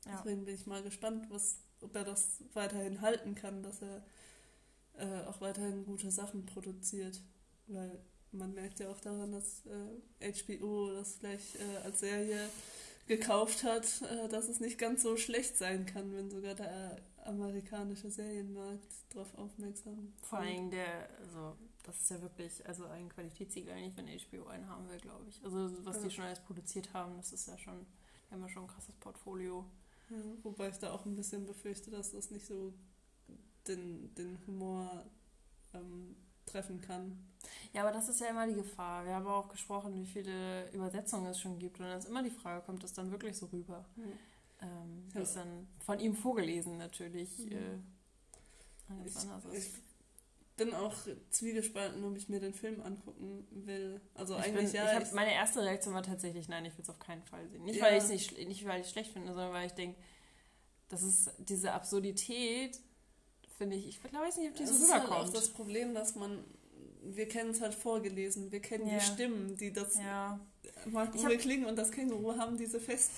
ja. 0.07 0.17
Deswegen 0.25 0.45
bin 0.45 0.55
ich 0.55 0.67
mal 0.67 0.83
gespannt, 0.83 1.27
was, 1.31 1.57
ob 1.81 1.95
er 1.97 2.05
das 2.05 2.39
weiterhin 2.55 3.01
halten 3.01 3.35
kann, 3.35 3.63
dass 3.63 3.83
er 3.83 4.03
äh, 4.99 5.27
auch 5.27 5.41
weiterhin 5.41 5.85
gute 5.85 6.11
Sachen 6.11 6.47
produziert. 6.47 7.21
Weil 7.67 7.99
man 8.33 8.55
merkt 8.55 8.81
ja 8.81 8.89
auch 8.91 9.01
daran, 9.01 9.33
dass 9.33 9.63
äh, 9.67 10.33
HBO 10.33 10.93
das 10.93 11.19
gleich 11.19 11.57
äh, 11.57 11.85
als 11.85 12.01
Serie 12.01 12.49
gekauft 13.07 13.65
hat, 13.65 14.03
äh, 14.03 14.29
dass 14.29 14.49
es 14.49 14.61
nicht 14.61 14.79
ganz 14.79 15.03
so 15.03 15.17
schlecht 15.17 15.57
sein 15.57 15.87
kann, 15.87 16.13
wenn 16.15 16.31
sogar 16.31 16.55
der 16.55 16.97
amerikanische 17.25 18.11
Serienmarkt 18.11 18.93
darauf 19.11 19.37
aufmerksam 19.39 20.13
Vor 20.23 20.41
Dingen 20.43 20.71
der, 20.71 21.09
also 21.21 21.57
das 21.83 22.01
ist 22.01 22.11
ja 22.11 22.21
wirklich, 22.21 22.67
also 22.67 22.85
ein 22.87 23.09
Qualitätssiegel 23.09 23.73
eigentlich, 23.73 23.97
wenn 23.97 24.41
HBO 24.43 24.49
einen 24.49 24.69
haben 24.69 24.89
will, 24.89 24.99
glaube 24.99 25.27
ich. 25.29 25.43
Also 25.45 25.71
was 25.85 25.97
Ja. 25.97 26.03
die 26.03 26.11
schon 26.11 26.25
alles 26.25 26.41
produziert 26.41 26.93
haben, 26.93 27.17
das 27.17 27.33
ist 27.33 27.47
ja 27.49 27.57
schon, 27.59 27.87
die 28.29 28.35
haben 28.35 28.43
ja 28.43 28.49
schon 28.49 28.65
ein 28.65 28.69
krasses 28.69 28.95
Portfolio. 28.97 29.65
Ja, 30.11 30.17
wobei 30.43 30.69
ich 30.69 30.77
da 30.79 30.93
auch 30.93 31.07
ein 31.07 31.15
bisschen 31.17 31.47
befürchte, 31.47 31.91
dass 31.91 32.13
das 32.13 32.31
nicht 32.31 32.47
so 32.47 32.73
den, 33.69 34.13
den 34.15 34.39
Humor 34.47 35.05
ähm, 35.75 36.17
treffen 36.47 36.81
kann. 36.81 37.17
Ja, 37.73 37.83
aber 37.83 37.93
das 37.93 38.09
ist 38.09 38.21
ja 38.21 38.27
immer 38.29 38.47
die 38.47 38.55
Gefahr. 38.55 39.05
Wir 39.05 39.15
haben 39.15 39.27
auch 39.27 39.49
gesprochen, 39.49 39.95
wie 39.95 40.07
viele 40.07 40.69
Übersetzungen 40.73 41.27
es 41.27 41.39
schon 41.41 41.59
gibt. 41.59 41.79
Und 41.79 41.87
dann 41.87 41.99
ist 41.99 42.09
immer 42.09 42.23
die 42.23 42.31
Frage, 42.31 42.65
kommt 42.67 42.83
das 42.83 42.93
dann 42.93 43.11
wirklich 43.11 43.37
so 43.37 43.47
rüber? 43.47 43.85
Ähm, 44.63 45.09
Ja. 45.15 45.21
es 45.23 45.35
dann 45.35 45.67
von 45.85 45.99
ihm 46.01 46.15
vorgelesen 46.15 46.77
natürlich 46.79 47.31
Mhm. 47.39 47.53
äh, 47.53 49.07
Ich, 49.07 49.15
ich 49.53 49.59
ist. 49.67 49.75
bin 50.57 50.75
auch 50.75 50.95
zwiegespalten, 51.31 52.05
ob 52.05 52.17
ich 52.17 52.29
mir 52.29 52.41
den 52.41 52.53
Film 52.53 52.81
angucken 52.83 53.47
will. 53.51 54.01
Also 54.15 54.35
Ich 54.37 54.45
eigentlich 54.45 54.73
bin, 54.73 54.75
ja. 54.75 54.91
ich 54.91 54.97
hab, 54.97 55.03
ich- 55.05 55.13
meine 55.13 55.33
erste 55.33 55.63
Reaktion 55.63 55.95
war 55.95 56.03
tatsächlich, 56.03 56.49
nein, 56.49 56.65
ich 56.67 56.77
will 56.77 56.83
es 56.83 56.91
auf 56.91 56.99
keinen 56.99 57.23
Fall 57.23 57.49
sehen. 57.49 57.65
Nicht, 57.65 57.77
Ja. 57.79 57.85
weil 57.87 57.97
ich 57.97 58.05
es 58.05 58.11
nicht, 58.11 58.37
nicht, 58.49 58.67
weil 58.67 58.81
ich 58.83 58.89
schlecht 58.91 59.13
finde, 59.13 59.29
sondern 59.29 59.53
weil 59.53 59.67
ich 59.67 59.73
denke, 59.73 59.99
das 60.89 61.03
ist 61.03 61.31
diese 61.39 61.73
Absurdität, 61.73 62.79
finde 63.57 63.77
ich, 63.77 63.89
ich 63.89 64.01
glaube, 64.01 64.17
ich 64.17 64.23
weiß 64.23 64.37
nicht, 64.39 64.51
ob 64.51 64.57
die 64.57 64.67
so 64.67 64.75
ist 64.75 64.93
halt 64.93 65.03
auch 65.05 65.11
rüberkommt. 65.11 65.37
das 65.37 65.49
Problem, 65.51 65.95
dass 65.95 66.15
man, 66.17 66.45
wir 67.03 67.29
kennen 67.29 67.51
es 67.51 67.61
halt 67.61 67.75
vorgelesen, 67.75 68.51
wir 68.53 68.61
kennen 68.61 68.87
Ja. 68.89 68.99
die 68.99 69.05
Stimmen, 69.05 69.57
die 69.57 69.73
das 69.73 69.97
ja, 69.97 70.39
Mark 70.87 71.15
Uwe 71.15 71.39
Kling 71.39 71.65
und 71.65 71.77
das 71.77 71.91
Känguru 71.93 72.37
haben 72.37 72.57
diese 72.59 72.81
fest, 72.81 73.11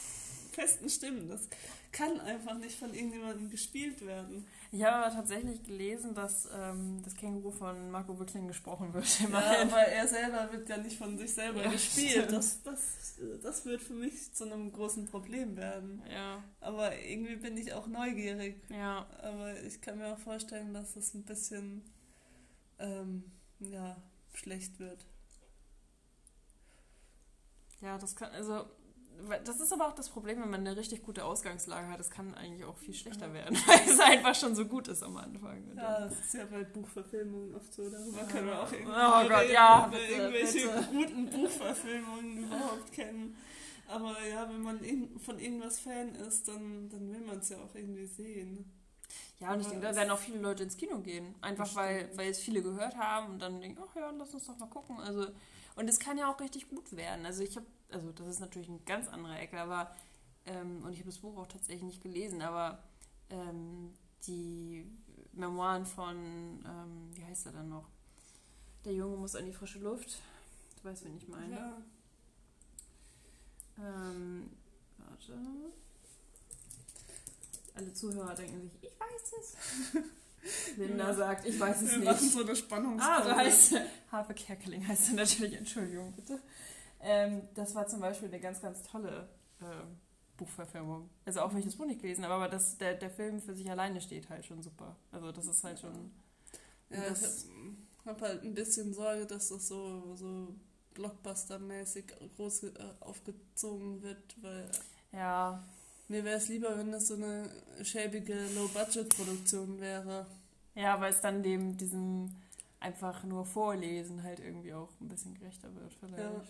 festen 0.52 0.88
Stimmen. 0.88 1.28
Das 1.28 1.48
kann 1.90 2.20
einfach 2.20 2.56
nicht 2.58 2.78
von 2.78 2.94
irgendjemandem 2.94 3.50
gespielt 3.50 4.04
werden. 4.06 4.46
ich 4.70 4.82
habe 4.82 5.04
aber 5.04 5.14
tatsächlich 5.14 5.62
gelesen, 5.62 6.14
dass 6.14 6.48
ähm, 6.54 7.02
das 7.04 7.14
Känguru 7.16 7.50
von 7.50 7.90
Marco 7.90 8.18
Wickling 8.18 8.48
gesprochen 8.48 8.92
wird. 8.94 9.20
Ja, 9.20 9.62
aber 9.62 9.80
er 9.80 10.08
selber 10.08 10.50
wird 10.52 10.68
ja 10.68 10.78
nicht 10.78 10.96
von 10.96 11.18
sich 11.18 11.34
selber 11.34 11.62
Ja, 11.64 11.70
gespielt. 11.70 12.32
Das, 12.32 12.62
das, 12.62 13.18
das 13.42 13.64
wird 13.66 13.82
für 13.82 13.92
mich 13.94 14.32
zu 14.32 14.44
einem 14.44 14.72
großen 14.72 15.06
Problem 15.06 15.56
werden. 15.56 16.02
ja, 16.10 16.42
Aber 16.60 16.96
irgendwie 16.98 17.36
bin 17.36 17.56
ich 17.58 17.72
auch 17.74 17.86
neugierig. 17.86 18.62
ja. 18.70 19.06
Aber 19.22 19.60
ich 19.62 19.80
kann 19.82 19.98
mir 19.98 20.14
auch 20.14 20.18
vorstellen, 20.18 20.72
dass 20.72 20.96
es 20.96 21.12
ein 21.14 21.24
bisschen 21.24 21.82
ähm, 22.78 23.24
ja, 23.60 23.96
schlecht 24.34 24.78
wird. 24.80 25.04
Ja, 27.82 27.98
das 27.98 28.14
kann, 28.16 28.30
also, 28.32 28.64
das 29.44 29.60
ist 29.60 29.72
aber 29.72 29.88
auch 29.88 29.94
das 29.94 30.08
Problem, 30.08 30.40
wenn 30.42 30.50
man 30.50 30.60
eine 30.66 30.76
richtig 30.76 31.02
gute 31.02 31.24
Ausgangslage 31.24 31.88
hat. 31.88 31.98
Das 32.00 32.10
kann 32.10 32.34
eigentlich 32.34 32.64
auch 32.64 32.76
viel 32.76 32.94
schlechter 32.94 33.28
Ja. 33.28 33.34
werden, 33.34 33.56
weil 33.66 33.80
es 33.86 34.00
einfach 34.00 34.34
schon 34.34 34.54
so 34.54 34.64
gut 34.66 34.88
ist 34.88 35.02
am 35.02 35.16
Anfang. 35.16 35.62
Ja, 35.76 36.00
das 36.00 36.18
ist 36.20 36.34
ja 36.34 36.44
bei 36.46 36.64
Buchverfilmungen 36.64 37.54
oft 37.54 37.72
so. 37.72 37.88
Darüber 37.88 38.24
können 38.24 38.46
wir 38.48 38.60
auch 38.62 38.70
Oh 38.70 38.74
irgendwann 38.74 39.28
Gott, 39.28 39.40
reden, 39.40 39.52
ja, 39.52 39.86
bitte, 39.90 40.04
irgendwelche 40.04 40.68
bitte. 40.68 40.88
guten 40.92 41.30
Buchverfilmungen 41.30 42.38
überhaupt 42.44 42.92
kennen. 42.92 43.36
Aber 43.88 44.16
ja, 44.26 44.48
wenn 44.48 44.62
man 44.62 44.80
von 45.18 45.38
irgendwas 45.38 45.80
Fan 45.80 46.14
ist, 46.14 46.48
dann, 46.48 46.88
dann 46.88 47.12
will 47.12 47.20
man 47.20 47.38
es 47.38 47.48
ja 47.50 47.58
auch 47.58 47.74
irgendwie 47.74 48.06
sehen. 48.06 48.72
Ja, 49.38 49.52
und 49.52 49.60
ich 49.60 49.66
Aber 49.66 49.70
denke, 49.74 49.84
da 49.86 49.90
es- 49.90 49.96
werden 49.96 50.10
auch 50.10 50.18
viele 50.18 50.38
Leute 50.38 50.62
ins 50.62 50.76
Kino 50.76 50.98
gehen. 51.00 51.34
Einfach 51.42 51.74
weil, 51.74 52.08
weil 52.16 52.30
es 52.30 52.38
viele 52.38 52.62
gehört 52.62 52.96
haben 52.96 53.32
und 53.34 53.38
dann 53.42 53.60
denken, 53.60 53.82
ach 53.86 53.94
ja, 53.96 54.10
lass 54.10 54.32
uns 54.34 54.46
doch 54.46 54.56
mal 54.58 54.66
gucken. 54.68 54.98
Also, 55.00 55.26
und 55.76 55.88
es 55.88 55.98
kann 55.98 56.18
ja 56.18 56.30
auch 56.32 56.40
richtig 56.40 56.68
gut 56.68 56.94
werden. 56.96 57.26
Also 57.26 57.42
ich 57.42 57.56
habe, 57.56 57.66
also 57.90 58.12
das 58.12 58.26
ist 58.28 58.40
natürlich 58.40 58.68
eine 58.68 58.80
ganz 58.80 59.08
andere 59.08 59.36
Ecke, 59.38 59.60
aber, 59.60 59.94
ähm, 60.46 60.82
und 60.84 60.92
ich 60.92 60.98
habe 60.98 61.10
das 61.10 61.18
Buch 61.18 61.36
auch 61.38 61.46
tatsächlich 61.46 61.82
nicht 61.82 62.02
gelesen, 62.02 62.42
aber 62.42 62.82
ähm, 63.30 63.92
die 64.26 64.86
Memoiren 65.32 65.86
von, 65.86 66.16
ähm, 66.16 67.10
wie 67.14 67.24
heißt 67.24 67.46
er 67.46 67.52
dann 67.52 67.68
noch? 67.68 67.88
Der 68.84 68.92
Junge 68.92 69.16
muss 69.16 69.36
an 69.36 69.46
die 69.46 69.52
frische 69.52 69.78
Luft. 69.78 70.18
Du 70.82 70.88
weißt, 70.88 71.04
wen 71.04 71.16
ich 71.16 71.28
meine. 71.28 71.54
Ja, 71.54 71.82
Ähm, 73.78 74.50
warte. 74.98 75.38
Alle 77.74 77.92
Zuhörer 77.94 78.34
denken 78.34 78.60
sich, 78.62 78.72
ich 78.82 78.90
weiß 79.00 79.32
es. 79.40 79.56
Linda 80.76 81.08
Ja. 81.08 81.14
sagt, 81.14 81.46
ich 81.46 81.58
weiß 81.58 81.82
es 81.82 81.92
wir 81.92 82.04
machen 82.04 82.22
nicht. 82.24 82.32
so 82.32 82.42
eine 82.42 82.56
Spannungspause. 82.56 83.12
Ah, 83.20 83.22
so 83.24 83.30
heißt 83.36 83.74
Harpe 84.10 84.34
Kerkeling 84.34 84.86
heißt 84.86 85.06
sie 85.06 85.14
natürlich, 85.14 85.54
Entschuldigung 85.54 86.12
bitte. 86.12 86.40
Ähm, 87.00 87.42
das 87.54 87.74
war 87.74 87.86
zum 87.86 88.00
Beispiel 88.00 88.28
eine 88.28 88.40
ganz, 88.40 88.60
ganz 88.60 88.82
tolle 88.82 89.28
ähm, 89.60 89.96
Buchverfilmung. 90.36 91.08
Also 91.24 91.40
auch 91.42 91.50
wenn 91.52 91.58
ich 91.58 91.64
das 91.64 91.76
Buch 91.76 91.86
nicht 91.86 92.00
gelesen 92.00 92.24
habe, 92.24 92.34
aber 92.34 92.48
das, 92.48 92.78
der, 92.78 92.94
der 92.94 93.10
Film 93.10 93.40
für 93.40 93.54
sich 93.54 93.70
alleine 93.70 94.00
steht 94.00 94.28
halt 94.30 94.44
schon 94.46 94.62
super. 94.62 94.96
Also 95.12 95.30
das 95.32 95.46
ist 95.46 95.62
halt 95.64 95.78
schon... 95.80 96.10
Ja, 96.90 97.08
das- 97.08 97.46
ich 98.04 98.06
habe 98.06 98.20
halt 98.26 98.42
ein 98.42 98.54
bisschen 98.54 98.92
Sorge, 98.92 99.26
dass 99.26 99.48
das 99.50 99.68
so, 99.68 100.16
so 100.16 100.54
Blockbuster-mäßig 100.94 102.04
groß 102.36 102.64
äh, 102.64 102.72
aufgezogen 103.00 104.02
wird, 104.02 104.36
weil 104.42 104.68
Ja, 105.12 105.62
mir 106.12 106.24
wäre 106.24 106.36
es 106.36 106.48
lieber, 106.48 106.76
wenn 106.76 106.92
das 106.92 107.08
so 107.08 107.14
eine 107.14 107.48
schäbige 107.82 108.34
Low-Budget-Produktion 108.54 109.80
wäre. 109.80 110.26
ja, 110.74 111.00
weil 111.00 111.12
es 111.12 111.22
dann 111.22 111.42
dem 111.42 111.76
diesem 111.76 112.30
einfach 112.80 113.24
nur 113.24 113.46
Vorlesen 113.46 114.22
halt 114.22 114.40
irgendwie 114.40 114.74
auch 114.74 114.90
ein 115.00 115.08
bisschen 115.08 115.34
gerechter 115.34 115.74
wird 115.74 115.94
vielleicht. 115.94 116.18
Ja. 116.18 116.44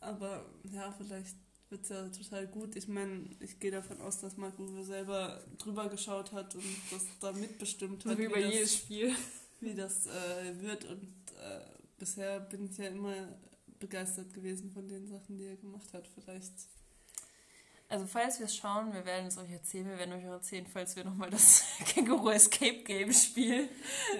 Aber 0.00 0.44
ja, 0.70 0.92
vielleicht 0.92 1.34
wird 1.70 1.82
es 1.82 1.88
ja 1.88 2.08
total 2.08 2.46
gut. 2.46 2.76
Ich 2.76 2.88
meine, 2.88 3.24
ich 3.40 3.58
gehe 3.58 3.70
davon 3.70 4.00
aus, 4.02 4.20
dass 4.20 4.36
Marc 4.36 4.58
Uwe 4.58 4.84
selber 4.84 5.40
drüber 5.56 5.88
geschaut 5.88 6.32
hat 6.32 6.54
und 6.54 6.64
das 6.90 7.06
da 7.20 7.32
mitbestimmt 7.32 8.02
So 8.02 8.10
hat. 8.10 8.18
wie 8.18 8.28
bei 8.28 8.42
das, 8.42 8.52
jedes 8.52 8.76
Spiel. 8.76 9.14
wie 9.60 9.74
das 9.74 10.06
äh, 10.06 10.60
wird. 10.60 10.84
Und 10.84 11.14
äh, 11.42 11.60
bisher 11.98 12.40
bin 12.40 12.66
ich 12.66 12.76
ja 12.76 12.88
immer 12.88 13.14
begeistert 13.78 14.34
gewesen 14.34 14.70
von 14.70 14.86
den 14.88 15.06
Sachen, 15.06 15.38
die 15.38 15.44
er 15.44 15.56
gemacht 15.56 15.92
hat. 15.94 16.06
Vielleicht. 16.06 16.52
Also 17.90 18.06
falls 18.06 18.38
wir 18.38 18.44
es 18.44 18.54
schauen, 18.54 18.92
wir 18.92 19.06
werden 19.06 19.28
es 19.28 19.38
euch 19.38 19.50
erzählen, 19.50 19.86
wir 19.88 19.98
werden 19.98 20.12
euch 20.12 20.26
auch 20.26 20.32
erzählen, 20.32 20.66
falls 20.66 20.94
wir 20.94 21.04
nochmal 21.04 21.30
das 21.30 21.64
Känguru 21.86 22.28
Escape 22.28 22.82
Game 22.82 23.10
spielen. 23.14 23.68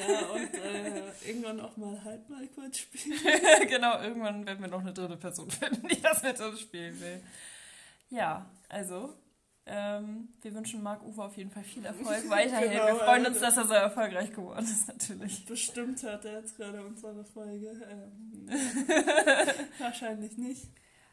Ja, 0.09 0.27
und 0.31 0.55
äh, 0.55 1.03
irgendwann 1.27 1.61
auch 1.61 1.77
mal 1.77 2.03
halt 2.03 2.31
mal 2.31 2.47
kurz 2.55 2.79
spielen. 2.79 3.19
genau, 3.69 4.01
irgendwann 4.01 4.47
werden 4.47 4.63
wir 4.63 4.69
noch 4.69 4.81
eine 4.81 4.95
dritte 4.95 5.19
Person 5.19 5.51
finden, 5.51 5.87
die 5.87 6.01
das 6.01 6.23
mit 6.23 6.41
uns 6.41 6.61
spielen 6.61 6.99
will. 6.99 7.23
Ja, 8.09 8.49
also, 8.71 9.13
ähm, 9.67 10.29
wir 10.41 10.55
wünschen 10.55 10.83
Marc 10.83 11.03
Uwe 11.03 11.25
auf 11.25 11.37
jeden 11.37 11.51
Fall 11.51 11.65
viel 11.65 11.85
Erfolg 11.85 12.25
weiterhin. 12.31 12.71
Genau, 12.71 12.87
wir 12.87 12.97
freuen 12.97 13.27
also- 13.27 13.33
uns, 13.33 13.41
dass 13.41 13.59
er 13.59 13.67
so 13.67 13.75
erfolgreich 13.75 14.33
geworden 14.33 14.65
ist, 14.65 14.89
natürlich. 14.89 15.45
Bestimmt 15.45 16.03
hört 16.03 16.25
er 16.25 16.41
jetzt 16.41 16.57
gerade 16.57 16.83
unsere 16.87 17.23
Folge. 17.23 17.79
Ähm, 17.91 18.49
wahrscheinlich 19.79 20.39
nicht. 20.39 20.69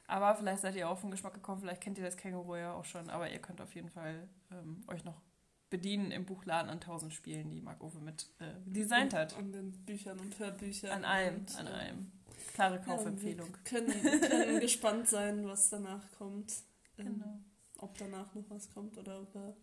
Aber 0.07 0.35
vielleicht 0.35 0.61
seid 0.61 0.75
ihr 0.75 0.89
auch 0.89 1.01
den 1.01 1.11
Geschmack 1.11 1.33
gekommen, 1.33 1.61
vielleicht 1.61 1.81
kennt 1.81 1.97
ihr 1.97 2.03
das 2.03 2.17
Känguru 2.17 2.55
ja 2.55 2.73
auch 2.73 2.85
schon, 2.85 3.09
aber 3.09 3.29
ihr 3.31 3.39
könnt 3.39 3.59
auf 3.61 3.73
jeden 3.73 3.89
Fall 3.89 4.27
ähm, 4.51 4.83
euch 4.87 5.03
noch 5.03 5.21
bedienen 5.69 6.11
im 6.11 6.25
Buchladen 6.25 6.69
an 6.69 6.79
tausend 6.79 7.13
Spielen, 7.13 7.49
die 7.49 7.61
Marc 7.61 7.83
Uwe 7.83 7.99
mit 7.99 8.29
äh, 8.39 8.53
designt 8.65 9.13
hat. 9.13 9.35
An 9.35 9.51
den 9.51 9.71
Büchern 9.85 10.19
und 10.19 10.37
Hörbüchern. 10.37 10.91
An 10.91 11.05
allem, 11.05 11.35
und, 11.37 11.55
an 11.57 11.67
äh, 11.67 11.69
allem. 11.71 12.11
Klare 12.53 12.75
Ja, 12.75 12.81
Kaufempfehlung. 12.81 13.49
wir 13.49 13.63
können, 13.63 14.21
können 14.29 14.59
gespannt 14.61 15.07
sein, 15.09 15.45
was 15.47 15.69
danach 15.69 16.03
kommt. 16.17 16.53
Ähm, 16.97 17.05
Genau. 17.19 17.39
Ob 17.79 17.97
danach 17.97 18.33
noch 18.35 18.49
was 18.49 18.69
kommt 18.69 18.97
oder 18.97 19.21
ob 19.21 19.35
er 19.35 19.55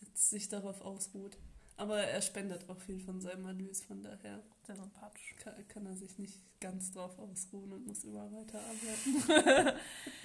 jetzt 0.00 0.30
sich 0.30 0.48
darauf 0.48 0.80
ausruht. 0.80 1.36
Aber 1.76 1.98
er 1.98 2.22
spendet 2.22 2.68
auch 2.68 2.78
viel 2.78 3.00
von 3.00 3.20
seinem 3.20 3.46
Erlös, 3.46 3.82
von 3.82 4.02
daher 4.02 4.42
Sehr 4.66 4.76
sympathisch. 4.76 5.34
kann, 5.38 5.54
kann 5.68 5.86
er 5.86 5.96
sich 5.96 6.18
nicht 6.18 6.40
ganz 6.60 6.92
drauf 6.92 7.18
ausruhen 7.18 7.72
und 7.72 7.86
muss 7.86 8.04
immer 8.04 8.30
weiterarbeiten. 8.32 9.78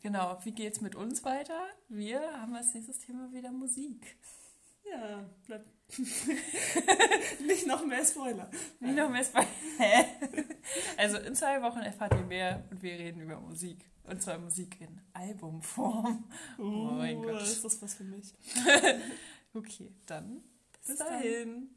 Genau, 0.00 0.38
wie 0.44 0.52
geht's 0.52 0.80
mit 0.80 0.94
uns 0.94 1.24
weiter? 1.24 1.60
Wir 1.88 2.20
haben 2.40 2.54
als 2.54 2.72
nächstes 2.72 2.98
Thema 3.00 3.32
wieder 3.32 3.50
Musik. 3.50 4.16
Ja, 4.88 5.28
bleibt. 5.44 5.68
nicht 7.46 7.66
noch 7.66 7.84
mehr 7.84 8.04
Spoiler. 8.04 8.48
Nicht 8.78 8.96
noch 8.96 9.10
mehr 9.10 9.22
Sp 9.26 9.42
Hä? 9.78 10.04
Also 10.96 11.18
in 11.18 11.34
zwei 11.34 11.60
Wochen 11.62 11.80
erfahrt 11.80 12.14
ihr 12.14 12.24
mehr 12.24 12.64
und 12.70 12.80
wir 12.80 12.92
reden 12.92 13.22
über 13.22 13.40
Musik. 13.40 13.84
Und 14.04 14.22
zwar 14.22 14.38
Musik 14.38 14.80
in 14.80 15.00
Albumform. 15.12 16.24
Oh 16.58 16.62
mein 16.62 17.20
Gott. 17.20 17.42
Ist 17.42 17.64
das 17.64 17.82
was 17.82 17.94
für 17.94 18.04
mich? 18.04 18.32
Okay, 19.52 19.92
dann 20.06 20.42
bis, 20.88 20.96
Bis 20.96 21.06
dahin. 21.06 21.68